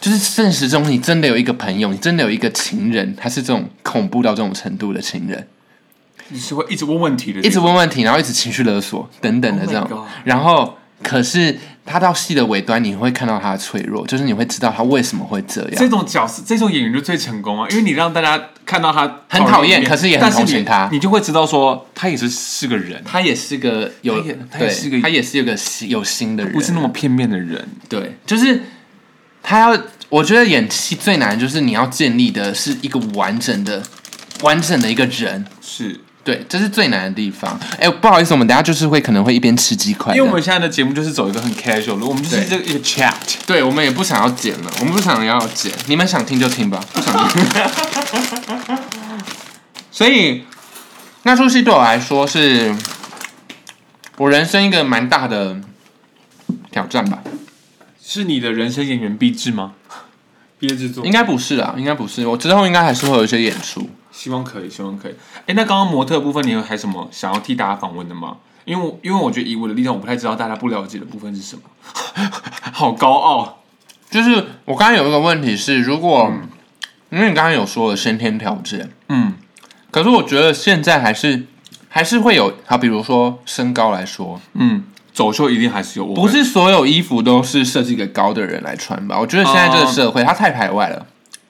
[0.00, 5.46] 就是现实中，你真的有一个朋友，你真的有一个情人，他是这种恐怖到这种程度的情人，
[6.28, 9.88] 你是会一直问问题的，一直问问题，然后一直情绪勒索等等的 Oh 这种。
[9.88, 15.72] God 然后可是他到戏的尾端，你会看到他的脆弱，就是你会知道他为什么会这样。
[15.76, 15.88] 这。
[15.88, 20.88] 种角色，这种演员就最成功啊，因为你让大家看到他很讨厌可是也很但同情他。
[20.90, 27.68] 你，你就会知道说他也是是个人，他也是个有他也他也是个他也是有个心有心的人，不是那么片面的人。
[27.88, 28.62] 对，就是
[29.48, 33.80] 他要，我觉得演戏最难的就是你要建立的是一个完整的、
[34.42, 35.46] 完整的一个人。
[35.62, 37.56] 是对，这是最难的地方。
[37.78, 43.14] 哎，不好意思，我们等下就是会可能会一边吃鸡块，因为我们现在的节目就是走一个很 casual 的，我们就是这个一个 chat。
[43.46, 47.44] 对我们也不想要剪了，我们不想要剪，你们想听就听吧，不想听。
[49.92, 50.44] 所以
[51.22, 52.74] 那出戏对我来说是
[54.16, 55.56] 我人生一个蛮大的
[56.72, 57.20] 挑战吧？
[58.08, 59.72] 是你的人生演员毕制吗？
[60.60, 62.24] 毕业制作应该不是啊，应该不是。
[62.26, 63.90] 我之后应该还是会有一些演出。
[64.12, 65.14] 希望可以，希望可以。
[65.46, 68.36] 哎，那刚刚模特部分，你有还什么想要替大家访问的吗？
[68.64, 71.62] 因为我因为我觉得以我的立场，我不太知道大家不了解的部分是什么。
[72.72, 73.62] 好高傲，
[74.08, 74.32] 就是
[74.64, 76.32] 我刚刚有一个问题是，如果、
[77.10, 79.34] 因为你刚刚有说了先天条件，嗯，
[79.90, 81.46] 可是我觉得现在还是
[81.90, 84.84] 还是会有，好，比如说身高来说，嗯，
[85.16, 89.18] 走秀一定还是有，不是所有衣服都是设计给高的人来穿吧？
[89.18, 91.06] 我觉得现在这个社会它太排外了，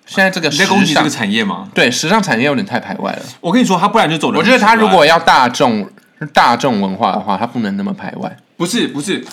[0.06, 1.68] 现在这个你在时尚攻击这个产业吗？
[1.74, 3.22] 对时尚产业有点太排外了。
[3.40, 4.38] 我跟你说，他不然就走的。
[4.38, 5.90] 我觉得他如果要大众
[6.32, 8.36] 大众文化的话，他不能那么排外。
[8.56, 9.26] 不是不是，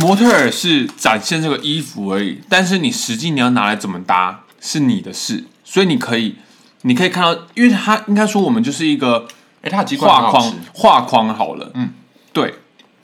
[0.00, 6.36] 模特儿是展现这个衣服而已，但是你实际你要拿来怎么搭是你的事，所以你可以
[6.80, 9.28] 你可以看到，因为他应该说我们就是一个
[9.60, 11.90] 哎，他画框画框好了，嗯，
[12.32, 12.54] 对，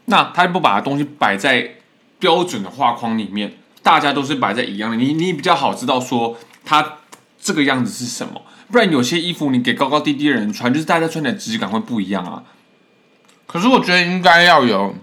[0.07, 1.77] 那他不把东西摆在
[2.19, 6.97] 标准的画框里面，大家都是摆在一样的，你你比较好知道说它
[7.41, 12.43] 这个样子是什么，不然有些衣服你给高高低低的人穿，就是大家穿起来质感会不一样啊。
[13.47, 14.95] 可是我觉得应该要有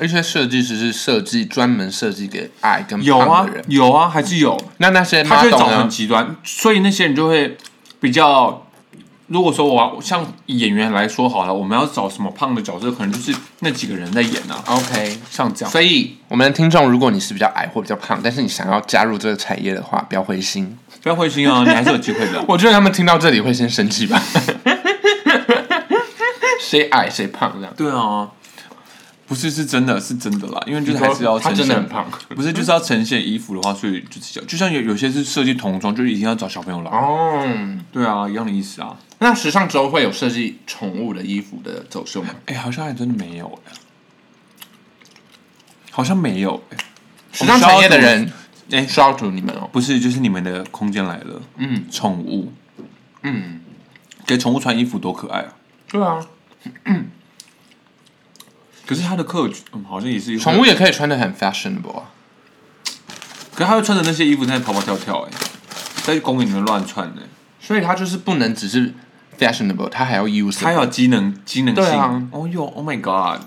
[0.00, 3.64] 一些设计师是设计专门设计给矮跟有啊胖的人。
[3.68, 5.88] 有啊，还是有，那那些他就会 model 找很呢？
[5.88, 7.56] 极端，所以那些人就会
[8.00, 8.64] 比较。
[9.28, 15.70] 如果说我要像演员来说好了，我们要找什么胖的角色，可能就是那几个人在演啊，OK，像这样。
[15.70, 20.78] 所以我们的听众，如果你是比较矮或比较胖，但是你想要加入这个产业的话，不要灰心。
[21.02, 22.42] 不要灰心啊， 你还是有机会的。
[22.48, 24.20] 我觉得他们听到这里会先生气吧。
[26.60, 27.74] 谁矮谁胖这样？
[27.76, 28.28] 对啊，
[29.26, 32.06] 不是是真的是真的啦，因为就是还是要他呈现真的很胖。
[32.34, 36.90] 不是就是要呈现衣服的话，所以就是就像有有些是设计童装，就一定要找小朋友来。
[36.90, 37.46] 哦，
[37.92, 38.96] 对啊，一样的意思啊。
[39.20, 42.30] 那时尚周会有设计宠物的衣服的走秀吗？
[42.46, 43.72] 哎、好像还真的没有哎、
[45.90, 46.76] 好像没有哎、
[47.32, 48.32] 时尚产业的人，
[48.70, 49.68] 哎需要图你们哦。
[49.72, 52.52] 不是，就是你们的空间来了，嗯宠物
[53.22, 53.60] 嗯，
[54.24, 55.56] 给宠物穿衣服多可爱啊！
[55.88, 56.24] 对啊，
[58.86, 62.10] 可是他的客群、嗯、好像也是有宠物，也可以穿的很 fashionable 啊。
[63.54, 65.32] 可是他会穿着那些衣服在那跑跑跳跳哎、
[66.04, 67.22] 在公园里面乱窜呢、
[67.60, 68.94] 所以它就是不能只是
[69.38, 70.60] fashionable，它还要 use。
[70.60, 71.84] 它要机能机能性。
[71.84, 73.42] 对啊哦哟，Oh my God！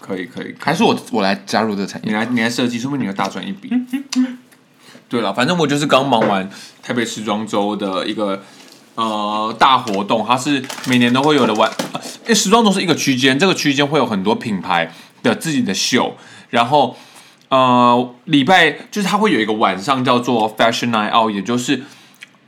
[0.00, 2.08] 可以可以，还是我我来加入这个产业？
[2.08, 3.70] 你来你来设计，说不定你会大赚一笔。
[5.08, 6.48] 对了，反正我就是刚忙完
[6.82, 8.42] 台北时装周的一个
[8.94, 16.16] 呃大活动，它是每年都会有的晚，呃因为时装周是一个区间，这个区间会有很多品牌的自己的秀，
[16.50, 16.96] 然后
[17.48, 21.82] 呃礼拜就是它会有一个晚上叫做 Fashion Night Out，也就是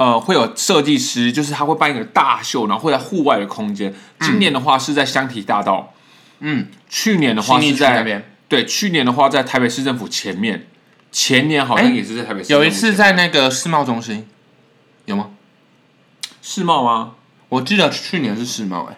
[0.01, 3.95] 呃会有设计师，就是他会办一个大秀，然后会在户外的空间。
[4.21, 5.93] 今年的话是在香堤大道，
[6.39, 10.67] 嗯，去年的话是在那边对，去年的话在台北市政府前面，
[11.13, 14.27] 前年好像哎也是在台北市政府有一次在那个世贸中心，
[15.05, 15.33] 有吗？
[16.41, 17.13] 世贸吗？
[17.51, 18.97] 我记得去年是世贸，哎，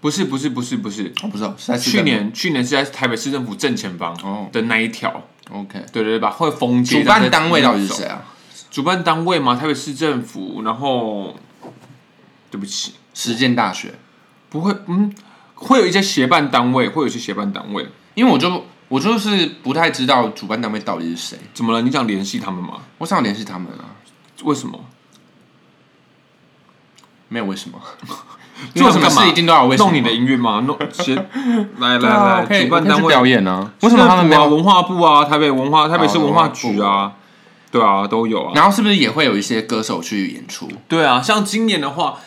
[0.00, 5.80] 不是不是不是不是，我不知道是在去年去年是在台北市政府正前方哦的那一条，OK。
[5.92, 6.30] 对对对吧？
[6.30, 7.02] 会封街。
[7.02, 8.04] 主办单位到底是谁？
[8.04, 8.24] 啊？
[8.74, 9.54] 主办单位吗？
[9.54, 11.36] 台北市政府，然后
[12.50, 13.94] 对不起，实践大学，
[14.50, 15.14] 不会，嗯，
[15.54, 17.86] 会有一些协办单位，会有一些协办单位。
[18.14, 21.82] 因为我就我就是不太知道主办单位到底是谁，怎么了？
[21.82, 22.78] 你想联系他们吗？
[22.98, 23.94] 我想联系他们啊，
[24.42, 24.80] 为什么？
[27.28, 27.80] 没有为什么，
[28.74, 30.64] 做什么事一定都要有为什么弄你的音乐吗？
[30.66, 31.14] 弄先
[31.78, 33.70] 来来来，主办单位表演啊？
[33.82, 34.48] 为什么他们没有？
[34.48, 37.12] 文化部啊，台北文化、台北市哦文化局啊，
[37.74, 38.52] 对啊，都有啊。
[38.54, 40.68] 然后是不是也会有一些歌手去演出？
[40.86, 42.20] 对啊，像今年的话，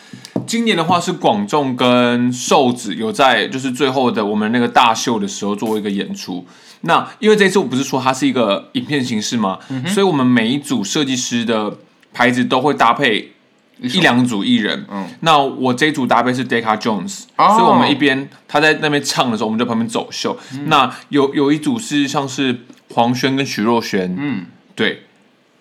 [0.46, 6.46] 今年的话是广仲跟瘦子有在就是最后的我们那个大秀的时候做一个演出。
[6.82, 9.58] 那因为这次我不是说它是一个影片形式吗？
[9.86, 11.78] 所以我们每一组设计师的
[12.12, 13.32] 牌子都会搭配
[13.80, 14.84] 一两组艺人。
[14.90, 20.38] 嗯那我这一组搭配是 Decca Jones，、哦所以我们一边他在那边唱的时候，我们在旁边走秀。
[20.66, 25.04] 那有有一组是像是黄轩跟徐若瑄，嗯，对，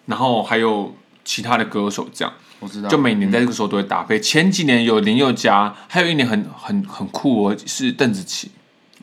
[0.07, 0.93] 然后还有
[1.23, 2.33] 其他的歌手这样。
[2.59, 4.19] 我知道，就每年在这个时候都会搭配。
[4.19, 8.49] 前几年有林宥嘉，还有一年很很很酷哦，是邓紫棋。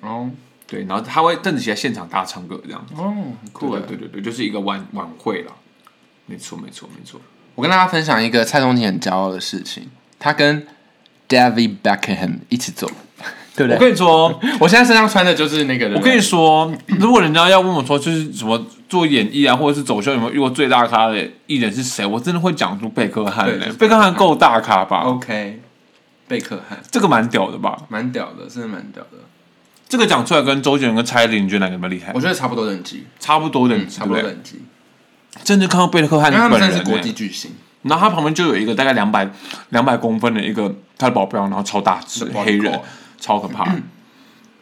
[0.00, 0.28] 哦
[0.66, 2.94] 对，然后他会邓紫棋在现场大唱歌这样子。
[2.96, 3.80] 哦，很酷哎。
[3.86, 5.52] 对对对对，就是一个晚晚会啦。
[6.26, 7.20] 没错没错没错。
[7.54, 9.88] 我跟大家分享一个蔡宗廷很骄傲的事情，
[10.18, 10.66] 他跟
[11.28, 12.90] David Beckham 一起走，
[13.56, 13.74] 对不对？
[13.74, 15.96] 我跟你说， 我现在身上穿的就是那个人。
[15.96, 22.04] 我跟你说， 如果人家要问我说，就是什么做演艺啊，或者是走秀，有没有遇过最大咖的艺人是谁？
[22.04, 25.60] 我真的会讲出贝克汉嘞、对贝克汉够大咖吧？OK，
[26.26, 27.76] 贝克汉这个蛮屌的吧？
[27.88, 29.18] 蛮屌的，真的蛮屌的。
[29.88, 32.20] 这个讲出来跟周杰伦跟蔡依林，你觉得哪个比较厉害我？
[32.20, 34.62] 觉得差不多等级，差不多的，嗯，差不多等级，
[35.44, 37.52] 真的看到贝克汉本人、真的是国欸，际巨星。
[37.82, 39.30] 然后他旁边就有一个大概两百
[39.68, 42.80] 两百公分的一个他的保镖，然后超大只黑人
[43.18, 43.66] 超可怕。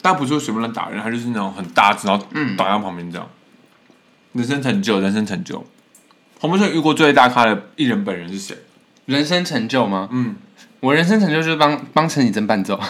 [0.00, 3.28] 但不是随便乱打人，他就是那种很大只，然后打在旁边这样。
[4.32, 5.64] 人生成就，人生成就。
[6.40, 8.56] 洪博生遇过最大咖的艺人本人是谁？
[9.06, 10.08] 人生成就吗？
[10.10, 10.34] 嗯，
[10.80, 12.80] 我人生成就就是帮帮陈绮贞伴奏。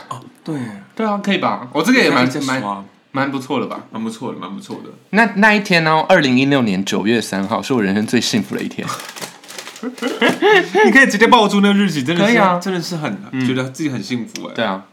[0.42, 0.54] 对，
[0.94, 1.68] 对啊，可以吧？
[1.72, 3.84] 我这个也蛮蛮刷蛮不错的吧？
[3.90, 4.90] 蛮不错的，蛮不错的。
[5.10, 6.04] 那那一天呢？
[6.08, 8.88] 二零一六年九月三号是我人生最幸福的一天。
[10.86, 14.54] 你可以直接抱住那个日期，真的是可以啊真的是很、觉得自己很幸福哎。
[14.54, 14.84] 对啊，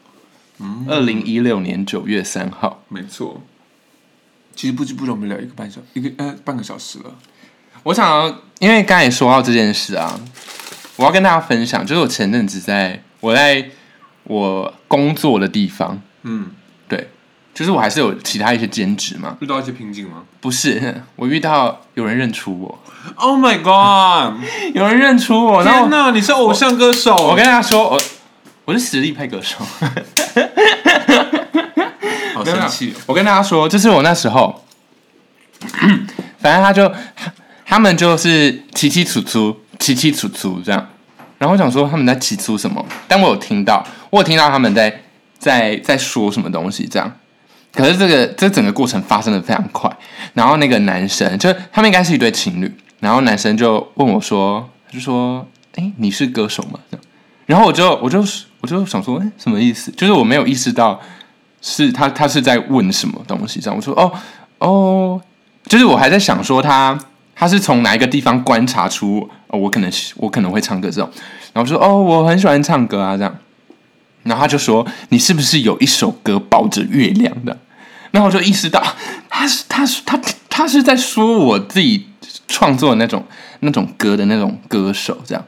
[0.88, 3.41] 二零一六年九月三号，没错。
[4.56, 7.15] 其实不知不觉我们聊一个半小一个呃半个小时了。
[7.84, 8.28] 我想要，
[8.60, 10.19] 因为刚才说到这件事啊，
[10.98, 13.69] 我要跟大家分享，就是我前阵子在我在
[14.24, 16.52] 我工作的地方，嗯，
[16.89, 17.10] 对，
[17.54, 22.80] 就是我还是有其他一些兼职嘛，遇到一些瓶颈吗不是， 我遇到有人认出我
[23.15, 24.43] ，？Oh my god！
[24.76, 27.15] 有人认出我，然后天哪，你是偶像歌手！
[27.15, 28.02] 我跟大家说，我
[28.69, 29.58] 我是实力派歌手。
[32.36, 33.01] 好生气哦。
[33.08, 34.63] 我跟大家说，就是我那时候，
[36.38, 36.93] 反正他就
[37.65, 40.88] 他们就是起起楚楚，起起楚楚这样。
[41.39, 45.01] 然后我想说他们在起出什么，但我有听到，我有听到他们在
[45.39, 47.12] 在在说什么东西这样。
[47.73, 49.91] 可是这个这整个过程发生的非常快，
[50.36, 57.03] 然后那个男生就他们应该是一对情侣，然后男生就问我说，他就说：“哎，你是歌手吗？”这样，
[57.47, 58.23] 然后我就我就
[58.62, 59.91] 我就想说，哎，什么意思？
[59.91, 61.00] 就是我没有意识到
[61.62, 64.12] 是他他是在问什么东西，这样我说哦
[64.60, 65.22] 哦，
[65.65, 66.98] 就是我还在想说他
[67.36, 71.10] 他是从哪一个地方观察出、哦、我可能我可能会唱歌这种，
[71.54, 73.36] 然后说哦我很喜欢唱歌啊这样，
[74.24, 77.58] 然后他就说你是不是有一首歌抱着月亮的？
[78.12, 78.84] 然后我就意识到
[79.30, 80.19] 他是他是他
[80.50, 82.08] 他是在说我自己
[82.47, 83.24] 创作那种
[83.60, 85.45] 那种歌的那种歌手这样。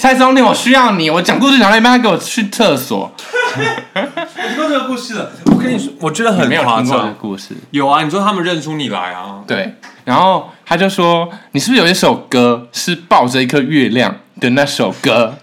[0.00, 1.10] 蔡宗立，我需要你。
[1.10, 3.12] 我讲故事讲到一半，他给我去厕所。
[3.54, 5.30] 你给我这个故事了。
[5.44, 7.14] 我跟你说，我觉得很没有夸听过这个张。
[7.20, 7.54] 故事。
[7.70, 9.40] 有啊，你说他们认出你来啊？
[9.46, 9.74] 对，
[10.06, 15.34] 然后他就说：“你是不是有一首歌是抱着一颗月亮的那首歌？”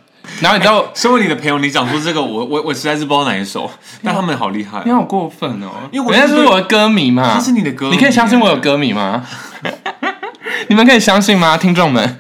[0.42, 3.70] 然后你知道，身为你的朋友，你讲出这个，我我我实在是不知道哪一首，
[4.04, 4.92] 但他们好厉害你。
[4.92, 5.70] 好过分哦！
[5.92, 9.24] 因为我人家是我的歌迷嘛，他是你的歌迷你可以相信我有歌迷吗？
[10.68, 12.18] 你们可以相信吗，听众们？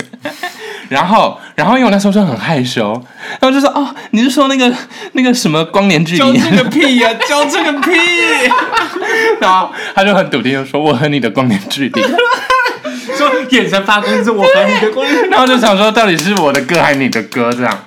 [0.89, 2.93] 然后，然后因为我那时候就很害羞，
[3.39, 4.73] 然后就说：“哦，你是说那个
[5.13, 7.91] 那个什么光年距离？”这个屁呀、 教这个屁！
[9.41, 12.01] 然后他就很笃定的说：“我和你的光年距离。
[13.17, 17.51] 说眼神发光，是我和你的光年。”然后就想说，到底是我的歌还是你的歌？
[17.51, 17.79] 这样，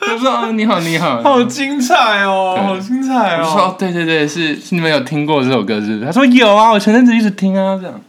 [0.00, 3.64] 就说：“哦，你好，你好。”好精彩哦，好精彩哦我说：“哦！
[3.66, 8.00] 哦对对对，是是你们有听过这首歌是不是？”他说：“有啊，我前阵子一直听啊。”这样。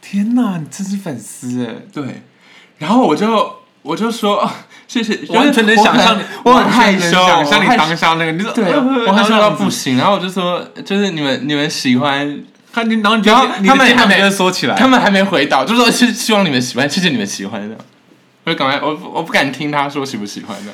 [0.00, 1.74] 天哪，你真是粉丝哎！
[1.92, 2.22] 对，
[2.78, 4.50] 然后我就我就说：“哦，
[4.88, 9.96] 谢谢。”完全能想象，我很害羞，想象你当下那个，你就对，呃我害羞到不行。
[9.96, 12.42] 然后我就说：“就是你们你们喜欢。”
[12.74, 14.74] 他你，然后你就他们还没就会缩起来。
[14.74, 17.76] 他们还没回答，就说 是希望你们喜欢，谢谢你们喜欢的。
[18.44, 20.72] 我就赶快，我我不敢听他说喜不喜欢的，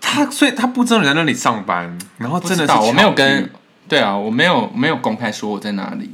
[0.00, 3.48] 他所以他不知道你在那里上班，然后真的是我没有跟，
[3.88, 6.10] 对啊，我没有没有公开说我在哪里。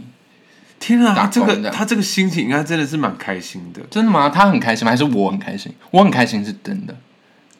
[0.86, 4.28] 天啊，他这个他这个心情应该真的是蛮开心的，真的吗？
[4.28, 4.90] 他很开心吗？
[4.90, 5.72] 还是我很开心？
[5.90, 6.94] 我很开心是真的，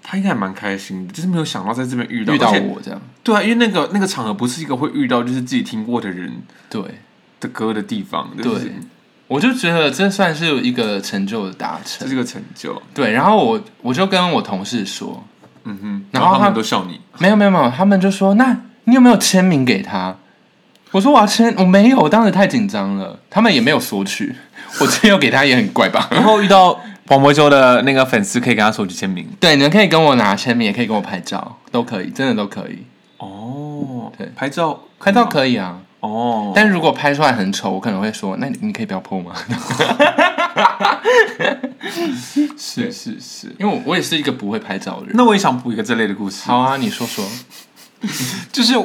[0.03, 3.01] 他应该还蛮开心的，就是没有想到在这边遇到遇到我这样。
[3.23, 6.31] 对啊，因为那个那个场合不是一个会遇到就是自己听过的人
[6.69, 6.83] 对，
[7.41, 8.73] 的歌的地方，就是对
[9.29, 12.07] 我就觉得这算是一个成就的达成。
[12.07, 12.81] 这是个成就。
[12.93, 15.25] 对，然后我我就跟我同事说，
[15.65, 20.15] 嗯哼，然后他然后他们都笑你，没有没有没有，他们就说那你有没有签名给他？
[20.95, 24.33] 我说我要签，我没有，我当时太紧张了，他们也没有索取，
[24.81, 26.07] 我签要给他也很怪吧？
[26.13, 29.29] 然后遇到黄柏修的那个粉丝，可以跟他索取签名。
[29.41, 32.85] 对，你们可以跟我拿签名，也可以跟我拍照，都可以，真的都可以，
[33.19, 35.81] 哦，对拍照拍照可以啊。
[35.99, 39.35] 哦，但如果拍出来很丑，我可能会说，那你你可以不要 po 吗？
[42.57, 43.49] 是是是。
[43.59, 45.17] 因为我我也是一个不会拍照的人。
[45.17, 47.25] 那我也想补一个这类的故事，好啊，你说说。
[48.53, 48.79] 就是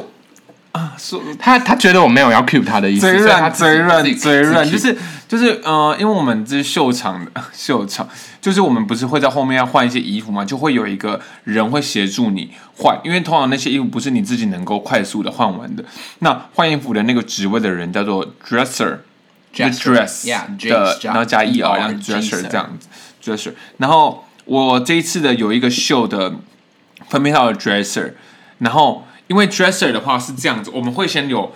[0.72, 4.96] 啊，说他他觉得我没有要 cue 他的意思，嘴软，嘴软，嘴软，就是
[5.26, 8.08] 就是呃，因为我们这是秀场的 秀场，
[8.40, 15.84] 就是我们不是会在后面要换一些衣服嘛，就会有一个人会协助你换，因为通常那些衣服不是你自己能够快速的换完的。
[16.20, 18.98] 那换衣服的那个职位的人叫做 dresser。
[19.52, 22.86] 就 Dresser dress yeah, 的然后加 e r，然后 dresser 这样子
[23.20, 23.52] ，dresser。
[23.78, 26.34] 然后我这一次的有一个秀的
[27.08, 28.12] 分配到了 dresser，
[28.58, 31.52] 然后因为 dresser 的话是这样子，我们会先有。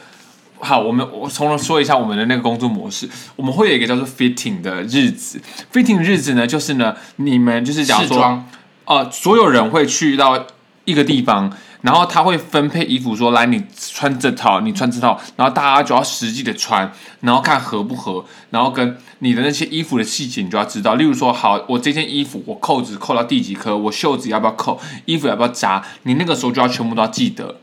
[0.61, 3.07] 好，我们我从头说一下我们的那个工作模式。
[3.37, 5.39] 我们会有一个叫做 fitting 的日子
[5.70, 8.49] ，fitting 日子呢，就是呢，你们就是假如说，试装，
[8.87, 10.47] 呃，所有人会去到
[10.87, 11.53] 一个地方，
[11.83, 20.95] 然后他会分配衣服说，来你穿这套，你穿这套，然后大家就要实际的穿，然后看合不合，然后跟你的那些衣服的细节你就要知道。
[20.95, 27.57] 例如说，好，我这件衣服我扣子扣到第几颗，我袖子要不要扣，衣服要不要扎，你那个时候就要全部都要记得，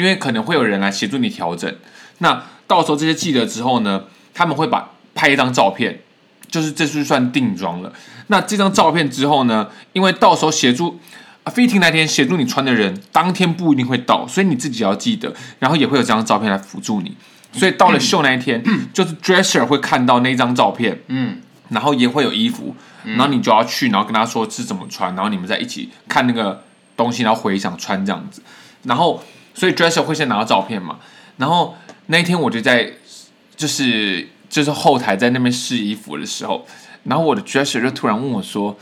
[0.00, 1.70] 因为可能会有人来协助你调整。
[2.18, 6.00] 那到时候这些记得之后呢，他们会把拍一张照片，
[6.48, 7.92] 就是这是算定妆了。
[8.28, 10.98] 那这张照片之后呢，因为到时候协助
[11.44, 17.14] 啊 fitting 那天协助你穿的人，当天不一定会到，所以你自己要记得，然后也会有这张照片来辅助你。
[17.52, 22.74] 所以到了秀那一天，就是 dresser 会看到那张照片，嗯，然后也会有衣服，
[23.04, 26.64] 然后你就要去，然后跟他说是怎么穿，然后你们再一起看那个
[26.96, 28.40] 东西，然后回想穿这样子。
[28.84, 29.22] 然后，
[29.54, 30.98] 所以 dresser 会先拿到照片嘛，
[31.36, 31.76] 然后
[32.06, 32.92] 那一天我就在
[33.56, 36.66] 就是就是后台在那边试衣服的时候，
[37.04, 38.76] 然后我的 dresser 就突然问我说：“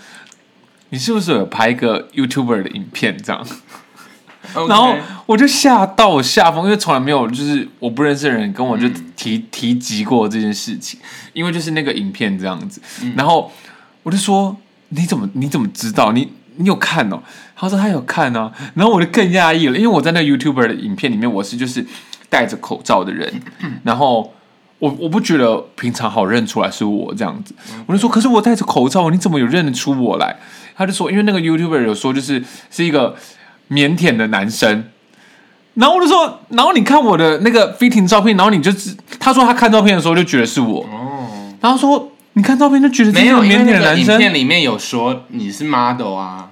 [0.91, 3.47] 你是不是有拍一个 YouTuber 的影片这样？”
[4.69, 4.95] 然后
[5.27, 10.99] 我就吓到我吓疯，因为从来没有就是我不认识的人跟我就提、提及过这件事情，
[11.35, 12.81] 因为就是那个影片这样子，
[13.15, 13.53] 然后
[14.03, 14.57] 我就说
[14.89, 16.13] 你怎么你怎么知道？
[16.13, 17.21] 你你有看哦？
[17.57, 21.85] 他说他有看哦，然后我就更讶异了，因为我在那个 YouTuber 的影片里面我是就是
[22.29, 23.43] 戴着口罩的人，
[23.83, 24.35] 然后。
[24.81, 27.53] 我我不觉得平常好认出来是我这样子，
[27.89, 30.37] 我就说，可是我戴着口罩，你怎么有认得出我来？
[30.77, 33.17] 他就说，因为那个 YouTuber 有说，就是是一个
[33.71, 34.85] 腼腆的男生，
[35.75, 46.51] 然后我就说，然后你看我的那个 fitting 照片，然后你就知，他说他看照片的时候就觉得是我，哦，然后说你看照片就觉得没有，那个影片里面有说你是 model 啊，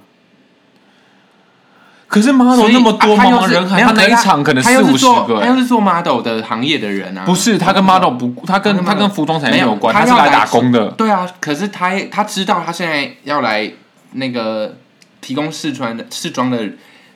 [2.08, 10.88] 可是 model 那么多茫茫人海，他那一场可能四五十个、他又是做 model 的行业的人啊，不是他跟 model 不，他跟他跟服装产业有关，他他是来打工的。
[10.88, 13.70] 对啊，可是他他知道他现在要来
[14.14, 14.74] 那个
[15.20, 16.58] 提供试穿的试装的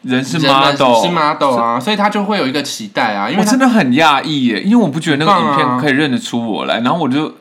[0.03, 7.35] 人是 model，是 model 啊，所以他就会有一个期待啊，因为我真的很讶异耶，因为我不觉得那个影片可以认得出我来，然后我就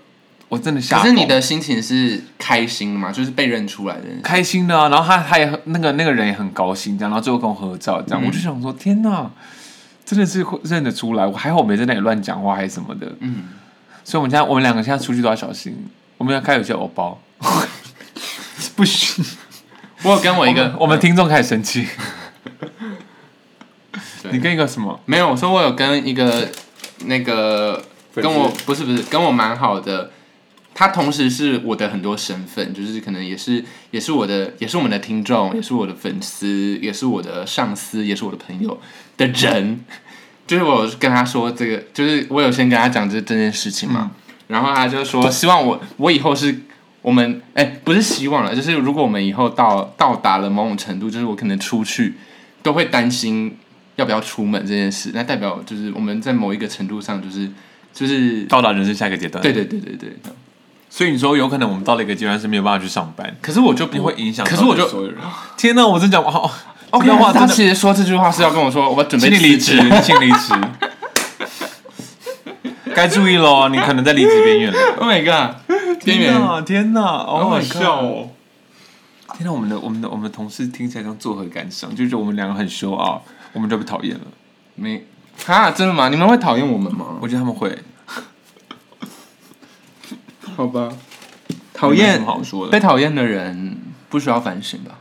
[0.50, 1.00] 我真的吓。
[1.00, 3.12] 可是你的心情是开心的嘛？
[3.12, 4.22] 就是被认出来的人。
[4.22, 9.32] 开心的啊，然后他他也很那个那个人也很高兴，这样，然后最后跟我合照，这样，嗯我就想说，天哪，
[10.06, 13.44] 真的是会认得出来，我还好我没在那里乱讲话还是什么的，嗯，
[14.04, 15.88] 所以我们现在我们两个现在出去都要小心，
[16.18, 17.22] 我们要开有些欧包，
[18.76, 19.24] 不行，
[20.04, 21.88] 我有跟我一个我们听众开始生气，
[24.32, 25.00] 你跟一个什么？
[25.06, 26.50] 没有，我说我有跟一个
[27.06, 27.84] 那个
[28.16, 30.12] 跟我不是不是跟我蛮好的，
[30.80, 33.62] 他同时是我的很多身份，就是可能也是
[33.92, 38.80] 也是我的也是我们的听众，也是我的粉丝，也是我的上司，也是我的朋友
[39.18, 39.82] 的人。
[40.48, 44.12] 就是我有跟他说这个，就是我有先跟他讲这这件事情嘛，
[44.48, 46.62] 然后他就说希望我我以后是
[47.02, 52.14] 我们哎、不是希望了，就是如果我们以后到到达了某种程度，就是我可能出去
[52.64, 53.58] 都会担心
[53.98, 57.52] 要不要出门这件事，那代表就是我们在某一个程度上就是
[57.94, 60.14] 就是到达人生下一个阶段，对，对对对对。
[60.90, 64.90] 所以你说有可能我们到了一个阶段是没有办法去上班，可是我就不会影响可是我就。
[65.56, 66.50] 天哪，我真讲哦
[66.90, 70.54] ，OK，这段话，他其实说这句话是要跟我说，我准备离职请离职。
[72.96, 74.80] 该注意喽，你可能在离职边缘了。
[74.98, 75.56] Oh my god，
[76.04, 78.30] 边缘天哪，天哪，好 Oh 好 my 笑哦！
[79.38, 81.90] 天哪，我们的我们的我们的同事听起来像作何感想？
[81.96, 83.22] 就觉得我们两个很羞啊，
[83.54, 84.22] 我们就被讨厌了。
[84.76, 85.06] 没
[85.46, 85.72] 啊？
[85.72, 86.10] 真的吗？
[86.10, 87.06] 你们会讨厌我们吗？
[87.22, 87.78] 我觉得他们会
[90.60, 90.90] 好吧，
[91.74, 93.78] 讨厌好说的被讨厌的人
[94.10, 94.96] 不需要反省吧？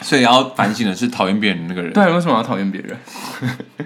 [0.00, 1.92] 所以要反省的是讨厌别人的那个人。
[1.92, 2.98] 对，为什么要讨厌别人？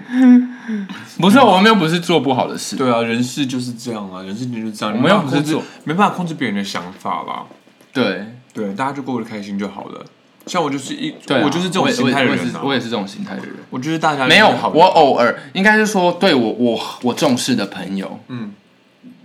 [1.21, 2.75] 不是，我们又不是做不好的事。
[2.75, 4.95] 对啊，人事就是这样啊，人事就是这样。
[4.95, 7.45] 我们又不是做，没办法控制别人的想法啦。
[7.93, 10.03] 对，对，大家就过得开心就好了。
[10.47, 12.61] 像我就是一，对啊我就是这种心态的我也人啊。
[12.63, 13.57] 我也是我也是这种心态的人。
[13.69, 18.53] 我觉得大家没有我偶尔应该是说，对我我我重视的朋友，嗯，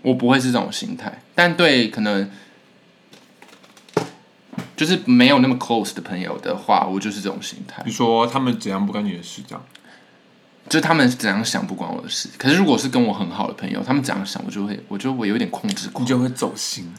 [0.03, 2.30] 我不会是这种心态，但对可能
[4.76, 9.64] 就是没有那么 close 的朋友的话，我就是这种心态，你说他们怎样不干你的事，这样
[10.68, 12.28] 就是他们怎样想不关我的事。
[12.38, 16.92] 可是如果是跟我很好的朋友，他们怎样想，我就会我就会有点控制狂你，就会走心。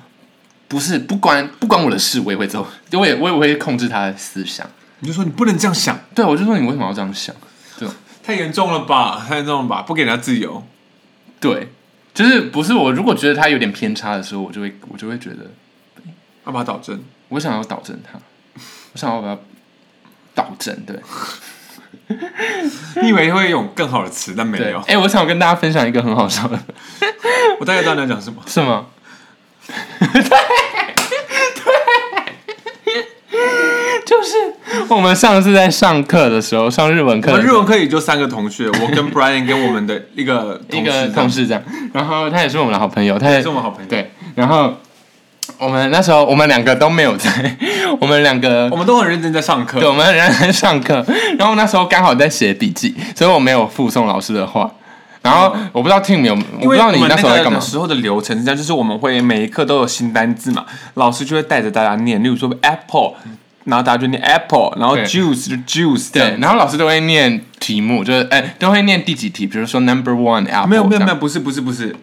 [0.67, 4.67] 不是不关不关我的事，我也会走，我也我也会控制他的思想。
[4.99, 7.35] 你就说你不能这样想，对，我就说你为什么要这样想？
[7.77, 7.87] 对
[8.23, 10.63] 太严重了吧，太严重了吧，不给人家自由。
[11.39, 11.73] 对，
[12.13, 15.49] 就是不是我如果觉得他有点偏差的时候，我就会我就会觉得。
[16.45, 17.01] 要把它导正。
[17.29, 18.19] 我想要导正他，
[18.91, 19.41] 我想要把它
[20.35, 20.99] 导正，对
[23.01, 24.57] 你以为会有更好的词，但没。
[24.59, 24.97] 有哎、。
[24.97, 26.59] 我想跟大家分享一个很好笑的，
[27.61, 28.43] 我大概知道你要讲什么。
[28.45, 28.87] 是吗？
[29.65, 30.21] 对，
[34.05, 44.73] 就是我们上次在上课的时候，上日文课我日文课也就三个同学，我跟 Brian 跟我们的一个一个同事这样，然后他也是我们的好朋友，他也也是我们好朋友。，对，然后
[45.57, 47.57] 我们那时候我们两个都没有在，
[48.01, 49.87] 我们两个我们都很认真在上课对，。
[49.87, 51.05] 我们仍然在上课，
[51.37, 54.69] 然后那时候刚好在写笔记，所以我没有附送老师的话。
[55.21, 57.65] 然后我不知道 Tim 有，我不知道你那时候在干嘛的。
[57.65, 63.13] 时候的流程是这样，就是我们会每一课都有新单字嘛，老师就会带着大家念，例如说 apple，
[63.65, 66.39] 然后大家就念 apple，然后对 juice 就 juice 这对，样。
[66.39, 70.67] 然后老师都会念题目，就是哎，都会念第几题，比如说 number one apple。
[70.67, 71.95] 没有没有没有，不是不是不是，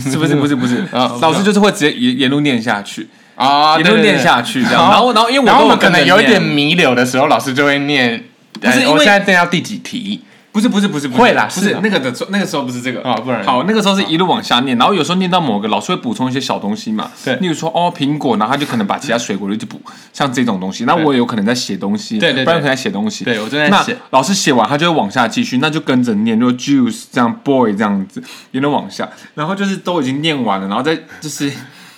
[0.00, 4.90] 是不是 不是不是啊，老师就是会直接沿沿路念下去，啊，沿路念下去这样。
[4.90, 8.14] 然后然后因为我然后我们可跟着能有一点念弥留的时候，老师就会念。
[8.14, 8.22] 哎
[8.60, 10.22] 不是因为我现在念到第几题？
[10.52, 13.02] 不是不是不是不会啦不是那个的时候那个时候不是这个。
[13.02, 17.34] 啊不然好那个时候是一路往下念，然后有时候念到某个老师会补充一些小东西嘛，对。
[17.36, 19.80] 例如说哦苹果，然后他就可能把其他水果就补，
[20.12, 22.44] 像这种东西，那我有可能在写东西，对对对。
[22.44, 23.96] 不然可能在写东西，对我正在写。
[24.10, 31.50] 老师写完他就会往下继续，那就跟着念，就 juice 这样 boy 这样子一路往下，然后就是都已经念完了，然后再就是。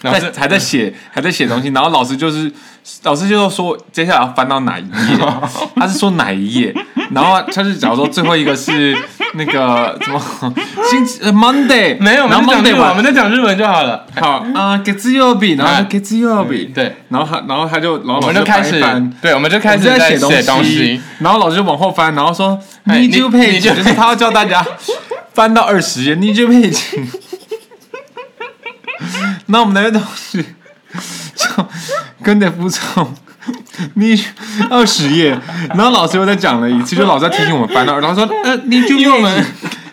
[0.05, 2.53] 在还在写还在写东西，然后老师就是
[3.05, 5.19] 老师就说接下来要翻到哪一页，
[5.77, 6.75] 他是说哪一页，
[7.13, 8.95] 然后他是假如说最后一个是
[9.35, 10.21] 那个什么
[10.91, 14.07] 星期呃 Monday 没有，我然后们在讲 Monday，我们在讲日文就好了。
[14.21, 24.65] 好 啊，给自由笔，然后哎就给自由笔，对，然后他然后他就然后我们就开始翻，对，我们就开始在写写东西，然后老师就往后翻，然后说哎 need 你 you 你 page，就就是他要教大家
[25.33, 26.83] 翻到二十页 need you page。
[29.47, 30.45] 那我们那位同学
[31.35, 31.47] 就
[32.25, 33.15] 跟着服从
[33.95, 34.19] 你
[34.71, 35.39] 二十页，
[35.75, 39.47] 然后老师又再讲了一次，就老师在提醒我们翻到，然后说呃 you 因为我们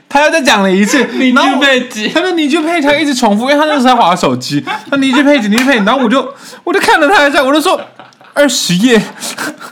[0.08, 7.80] 他又再讲了一次，你就被记他说你就配，他一直重复，因为他那时候在划手机，他你就配，你就配，然后我就我就看了他一下，我就说
[8.34, 9.02] 二十页，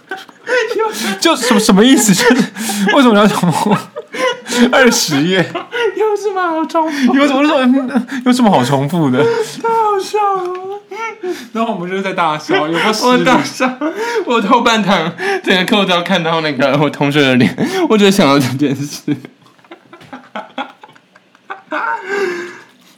[1.22, 2.14] 就什么什么意思？
[2.14, 2.44] 就是
[2.96, 3.76] 为什么要重复
[4.72, 5.38] 二十页？
[5.96, 7.14] 有什么好重复？
[7.16, 7.60] 有什么说
[8.26, 9.20] 有什么好重复的？
[9.62, 10.80] 太好笑了！
[11.54, 13.70] 然后我们就是在大笑，有个我大笑。
[14.26, 15.12] 我后半堂
[15.44, 17.56] 整个课都要看到那个我同学的脸，
[17.90, 19.16] 我就想到这件事。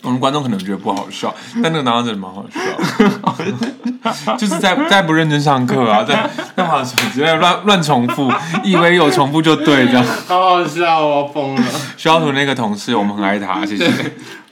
[0.04, 8.32] 我们观众可能觉得不好笑，但那个答案真的蛮好笑， 就是在在不认真上课啊，在在玩手机，在乱乱重复，
[8.64, 10.04] 以为有重复就对这样。
[10.28, 11.64] 好好笑哦，疯了！
[11.98, 13.88] 徐小图那个同事，我们很爱他，谢谢，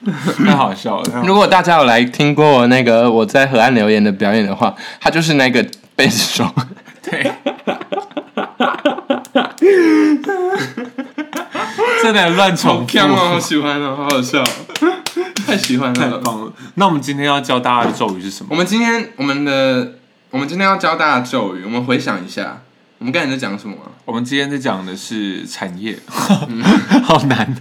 [0.45, 1.23] 太好笑了。
[1.25, 6.47] 如果大家有来听过那个我在河岸留言的表演的话，他就是那个贝斯手。
[7.01, 7.31] 对，
[12.03, 14.43] 真的乱重复，好喜欢哦，好好笑，
[15.45, 16.51] 太喜欢太棒了。
[16.75, 18.47] 那我们今天要教大家的咒语是什么？
[18.51, 19.95] 我们今天我们的
[20.31, 22.61] 我们今天要教大家咒语，我们回想一下，
[22.99, 25.97] 我们刚才在讲什么啊、我们今天在讲的是产业，
[27.03, 27.55] 好难。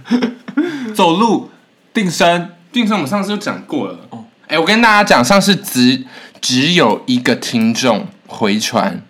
[0.93, 1.49] 走路、
[1.93, 3.99] 定身，定身我们上次就讲过了。
[4.09, 6.05] 哦，哎，我跟大家讲，上次只
[6.41, 9.01] 只有一个听众回传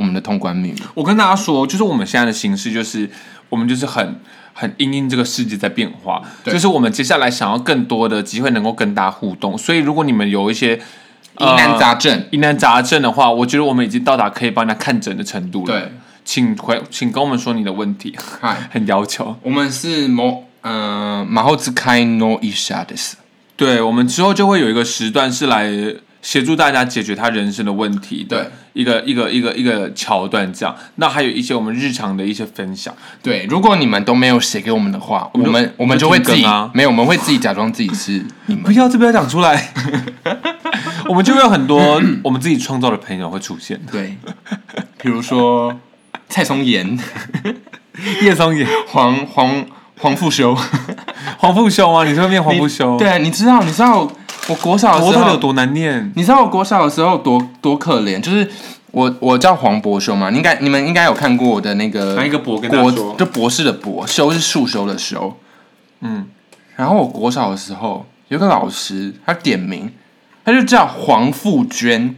[0.00, 3.06] 我们的通关密语，我跟大家说，就是我们现在的形式，就是
[3.50, 4.18] 我们就是很
[4.54, 10.76] 很因应这个世界在变化，就是我们接下来想要更多的机会能够跟大家互动，所以如果你们有一些
[11.38, 12.26] 疑难杂症。
[12.30, 15.66] 疑难杂症的话，我觉得我们已经到达可以帮人家看诊的程度了。
[15.66, 15.92] 对，
[16.24, 19.36] 请回，请跟我们说你的问题，嗨， 很要求。
[19.42, 23.16] 我们是某呃马后之开 no 一下的是，
[23.54, 25.70] 对，我们之后就会有一个时段是来
[26.22, 30.74] 协助大家解决他人生的问题的对一个一个一个一个桥段，这样。
[30.96, 32.94] 那还有一些我们日常的一些分享。
[33.22, 38.64] 对，如果你们都没有写给我们的话，我们我们就会自己没有，我们会自己假装自己是 你们。
[38.64, 39.72] 不要，这不要讲出来。
[41.08, 43.80] 我们就会有很多 我们自己创造的朋友会出现。
[43.90, 44.16] 对，
[45.00, 45.74] 比如说
[46.28, 46.98] 蔡松岩、
[48.22, 49.66] 叶松也、黄黄
[49.98, 50.56] 黄富修，
[51.38, 52.96] 黄富修啊，你是会念黄富修？
[52.96, 54.08] 对，你知道你知道
[54.48, 56.12] 我国小的时候国到底有多难念？
[56.16, 58.50] 你知道我国小的时候多多可怜，就是
[58.90, 65.36] 我我叫黄博修嘛，你应该你们应该有看过我的那个哪一个博跟大国说就博士的博，修是束修的修。
[66.00, 66.26] 嗯，
[66.74, 69.92] 然后我国小的时候有个老师，他点名，
[70.44, 72.16] 他就叫黄富娟，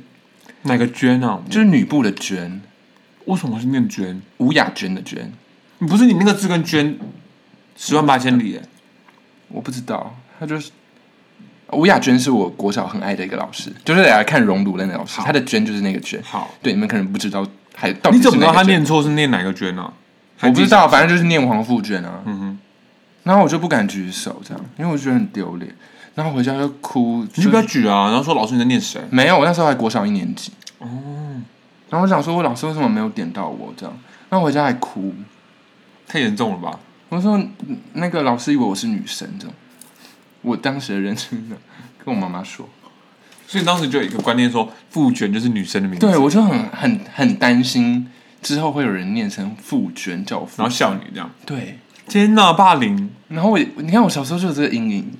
[0.62, 1.40] 哪个娟啊？
[1.50, 2.62] 就是女部的娟，
[3.26, 4.22] 为什么是念娟？
[4.38, 5.30] 吴雅娟的娟，
[5.78, 6.98] 你不是你那个字跟娟
[7.76, 8.62] 十万八千里耶？
[9.48, 10.70] 我不知道，他就是。
[11.72, 16.20] 吴雅娟是我国小很爱的一个老师，就是来看熔炉的那个老师，她的娟就是那个娟。
[16.22, 19.92] 好，对，你们可能不知道，还到底你怎么知道他念错是念哪个娟呢？
[20.40, 22.20] 我不知道，反正就是念黄富娟啊。
[22.24, 22.58] 嗯哼，
[23.24, 25.74] 然后我就不敢举手，这样，因为我觉得很丢脸。
[26.14, 29.00] 然后回家就哭，你就不要举啊，然后说老师你在念谁？
[29.10, 30.52] 没有，我那时候还国小一年级。
[30.78, 30.88] 哦。
[31.88, 33.98] 然后我想说，我老师为什么没有点到我这样？
[34.28, 35.14] 然后回家还哭，
[36.06, 36.78] 太严重了吧？
[37.08, 39.54] 我说嗯那个老师以为我是女生这样。
[40.42, 41.56] 我当时的人生的
[42.04, 42.68] 跟我妈妈说，
[43.46, 48.08] 所以当时就有一个观念说，傅娟就是女生的名字，对我就很很很担心
[48.42, 51.30] 之后会有人念成傅娟叫我然后笑你这样。
[51.46, 51.78] 对，
[52.08, 53.10] 天哪，霸凌！
[53.28, 55.12] 然后我你看我小时候就有这个阴影，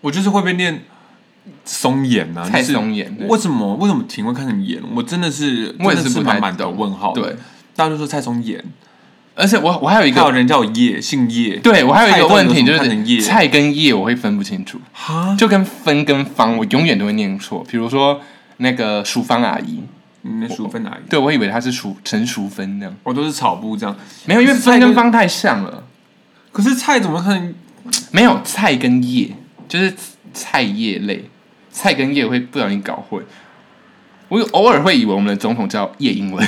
[0.00, 0.82] 我就是会被念
[1.64, 3.26] 松眼啊，蔡就是松岩对。
[3.26, 3.74] 为什么？
[3.74, 4.80] 为什么婷会看成眼？
[4.94, 6.76] 我真的是我也是满满的懂。
[6.76, 7.12] 问号。
[7.12, 7.36] 对，
[7.74, 8.64] 大家都说蔡松眼，
[9.40, 11.56] 而且我我还有一个，还有人叫我叶，姓叶。
[11.56, 14.78] 对我还有一个问题就是菜跟叶我会分不清楚。
[14.92, 17.64] 哈，就跟分跟方，我永远都会念错。
[17.68, 18.20] 比如说
[18.58, 19.80] 那个淑芳阿姨，
[20.22, 21.08] 你那书分哪一个？
[21.08, 23.96] 对我以为她是淑陈淑芬那样，我都是草布这样。
[24.26, 25.84] 没有，因为分跟方太像了。
[26.52, 27.54] 可是菜怎么可能？
[28.12, 29.34] 没有菜跟叶，
[29.66, 29.92] 就是
[30.34, 31.24] 菜叶类，
[31.72, 33.24] 菜跟叶会不小心搞混。
[34.28, 36.46] 我有偶尔会以为我们的总统叫叶英文，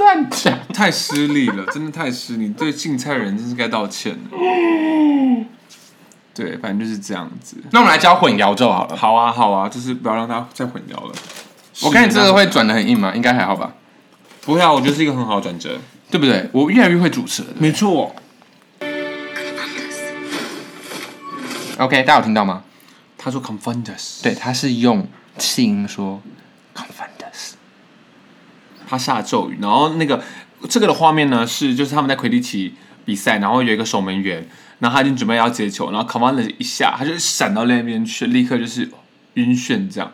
[0.00, 0.58] 乱讲。
[0.74, 2.48] 太失礼了，真的太失礼。
[2.48, 4.18] 对姓蔡的人真是该道歉了。
[6.34, 7.56] 对，反正就是这样子。
[7.70, 8.96] 那我们来教混淆咒好了。
[8.96, 11.14] 好啊，好啊，就是不要让他再混淆了。
[11.82, 13.14] 我看你这个会转的很硬吗？
[13.14, 13.74] 应该还好吧，
[14.42, 15.78] 不会啊，我觉得是一个很好的转折。
[16.10, 16.48] 对不对？
[16.52, 17.48] 我越来越会主持了。
[17.48, 18.16] 对不对没错
[21.78, 22.64] ，OK，大家有听到吗？
[23.16, 25.06] 他说 confound us，对，他是用
[25.38, 26.20] 气音说
[26.74, 27.19] confound us。
[28.90, 30.20] 他下咒语，然后那个
[30.68, 32.74] 这个的画面呢是就是他们在魁地奇
[33.04, 34.44] 比赛，然后有一个守门员，
[34.80, 38.90] 然后他已经准备要接球，然后 command 一下，他就闪到那边去，立刻就是
[39.34, 40.12] 晕眩这样。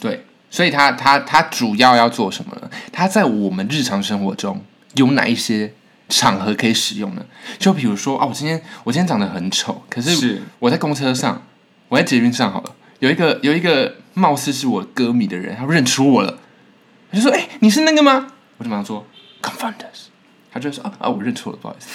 [0.00, 2.70] 对，所以他他他主要要做什么呢？
[2.90, 5.74] 他在我们日常生活中有哪一些
[6.08, 7.22] 场合可以使用呢？
[7.58, 11.42] 就比如说，啊，我今天我今天长得很丑，可是是我在公车上，
[11.88, 16.38] 我在捷运上好了，有一个有一个貌似是我歌迷的人，他认出我了，
[17.10, 18.26] 他就说：“哎、你是那个吗？”
[18.58, 19.06] 我就马上说
[19.42, 20.08] ：“Confound us。”
[20.52, 21.88] 他就说：“啊啊，我认错了，不好意思。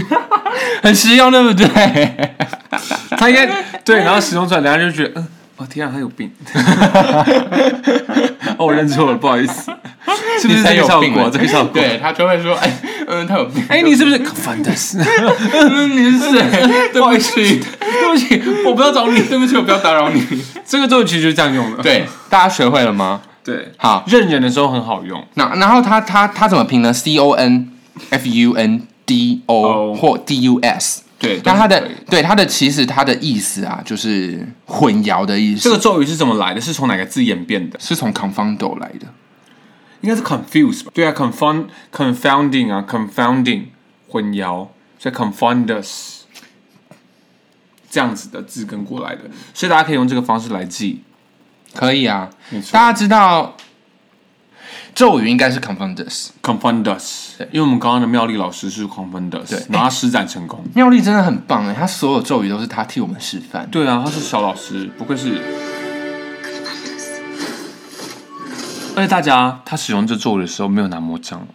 [0.82, 1.66] ”很实用，对不对？
[3.16, 3.46] 他应该
[3.84, 6.32] 对，然后使用出来，大家就觉得，嗯，哦天啊，他有病。
[8.58, 9.70] 哦，我认错了，不好意思，
[10.40, 11.30] 是不是这你才有病啊个效果？
[11.30, 11.72] 这个效果。
[11.74, 14.96] 对他就会说：“哎、嗯，他有病。”哎，你是不是 confund us？
[14.96, 16.42] 嗯，你是谁？
[16.92, 20.26] 对不起，对不起，我不要找你，对不起，我不要打扰你。
[20.66, 21.82] 这个咒语其实就是这样用的。
[21.82, 23.20] 对，大家学会了吗？
[23.50, 25.26] 对，好，认人的时候很好用。
[25.34, 27.72] 那然后它它它怎么拼呢？C O N
[28.10, 31.02] F U N D O 哦或 D U S。
[31.18, 35.62] 对，但它的对它的其实它的意思啊，就是混淆的意思。
[35.64, 36.60] 这个咒语是怎么来的？
[36.60, 37.78] 是从哪个字演变的？
[37.78, 39.06] 是从 confound 来的。
[40.00, 40.90] 应该是 confuse 吧？
[40.94, 43.64] 对啊，confound confounding 啊，confounding
[44.08, 46.22] 混淆，所以 confound us
[47.90, 49.22] 这样子的字根过来的，
[49.52, 51.02] 所以大家可以用这个方式来记。
[51.74, 52.28] 可以啊，
[52.72, 53.54] 大家知道
[54.94, 56.30] 咒语应该是 confound us。
[56.42, 60.64] ，confound us，因为我们刚刚的妙丽老师是 confound us，对然后他施展成功。
[60.74, 63.68] 妙丽真的很棒哎，她所有咒语都是她替我们示范。
[63.70, 65.40] 对啊，他是小老师，不愧是。
[68.96, 71.46] 而且大家他使用这咒语的时候没有拿魔杖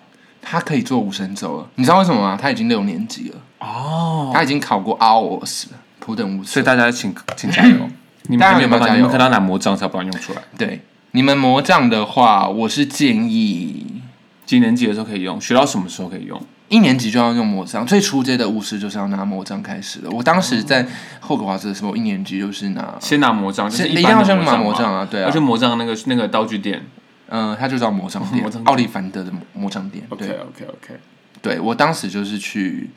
[0.41, 2.38] 她可以做无声咒了，你知道为什么吗？
[2.41, 6.72] 她已经六年级了，哦，她已经考过 hours 了，普等无所以测。
[6.72, 7.88] 大家请请加油，
[8.28, 10.42] 你们没有办法，你们可能要拿魔杖才把它用出来。
[10.58, 14.02] 对，你们魔杖的话，我是建议
[14.46, 16.42] 几年级的时候可以用，学到什么时候可以用？
[16.68, 20.10] 一年级就要用魔杖，最初阶的巫师就是要拿魔杖开始的。
[20.10, 20.86] 我当时在
[21.22, 26.82] 霍格华兹的时候，一年级就是拿，先拿魔杖，就是先一般的一定要先拿魔杖啊对啊而且魔杖那个那个道具店。
[27.28, 30.06] 嗯、它就叫魔杖店 奥利凡德的魔杖店。
[30.10, 31.00] OK 对，OK OK，
[31.42, 32.88] 对我当时就是去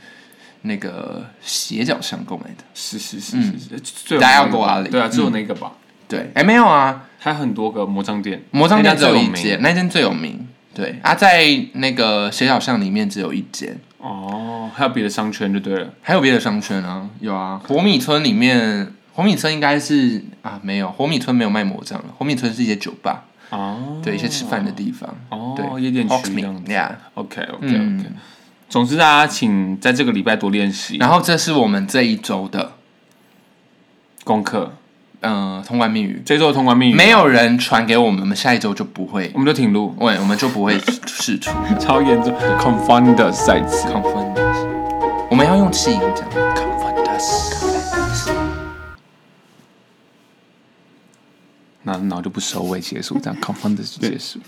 [0.68, 2.62] 那个斜角巷购买的。
[2.74, 5.72] 是是是是是，最有大家要名的吧 go 啊对啊，只有那个吧，
[6.06, 10.46] 对，哎，没有啊，还有很多个魔杖店，魔杖店只有一那家最有间，那间最有名。
[10.74, 15.92] 对啊，在那个斜角巷里面只有一间，哦，还有别的商圈就对了。
[16.02, 17.60] 还有别的商圈啊，有啊。
[17.66, 25.12] 火米村里面，火米村应该是啊，没有，火米村没有卖魔杖，火米村是一些酒吧，哦，对，一些吃饭的地方。
[25.30, 26.72] 哦，对，夜店区 Hawksmith，这样子。
[26.72, 28.10] yeah OK OK 嗯 OK，
[28.68, 30.96] 总之大家请在这个礼拜多练习。
[30.98, 32.72] 然后这是我们这一周的
[34.24, 34.74] 功课。
[35.20, 36.94] 呃通关密语，这周的通关密语。
[36.94, 39.28] 没有人传给我们，我们下一周就不会。
[39.34, 41.50] 我，们就停录，喂，我们就不会试出。
[41.80, 44.64] 超严重，confound us 再次 confound us，
[45.28, 46.30] 我们要用气音讲。
[46.30, 47.58] Confound us。
[51.82, 53.36] 那然后就不收尾结束，这样。
[53.42, 54.38] Confound us 就结束。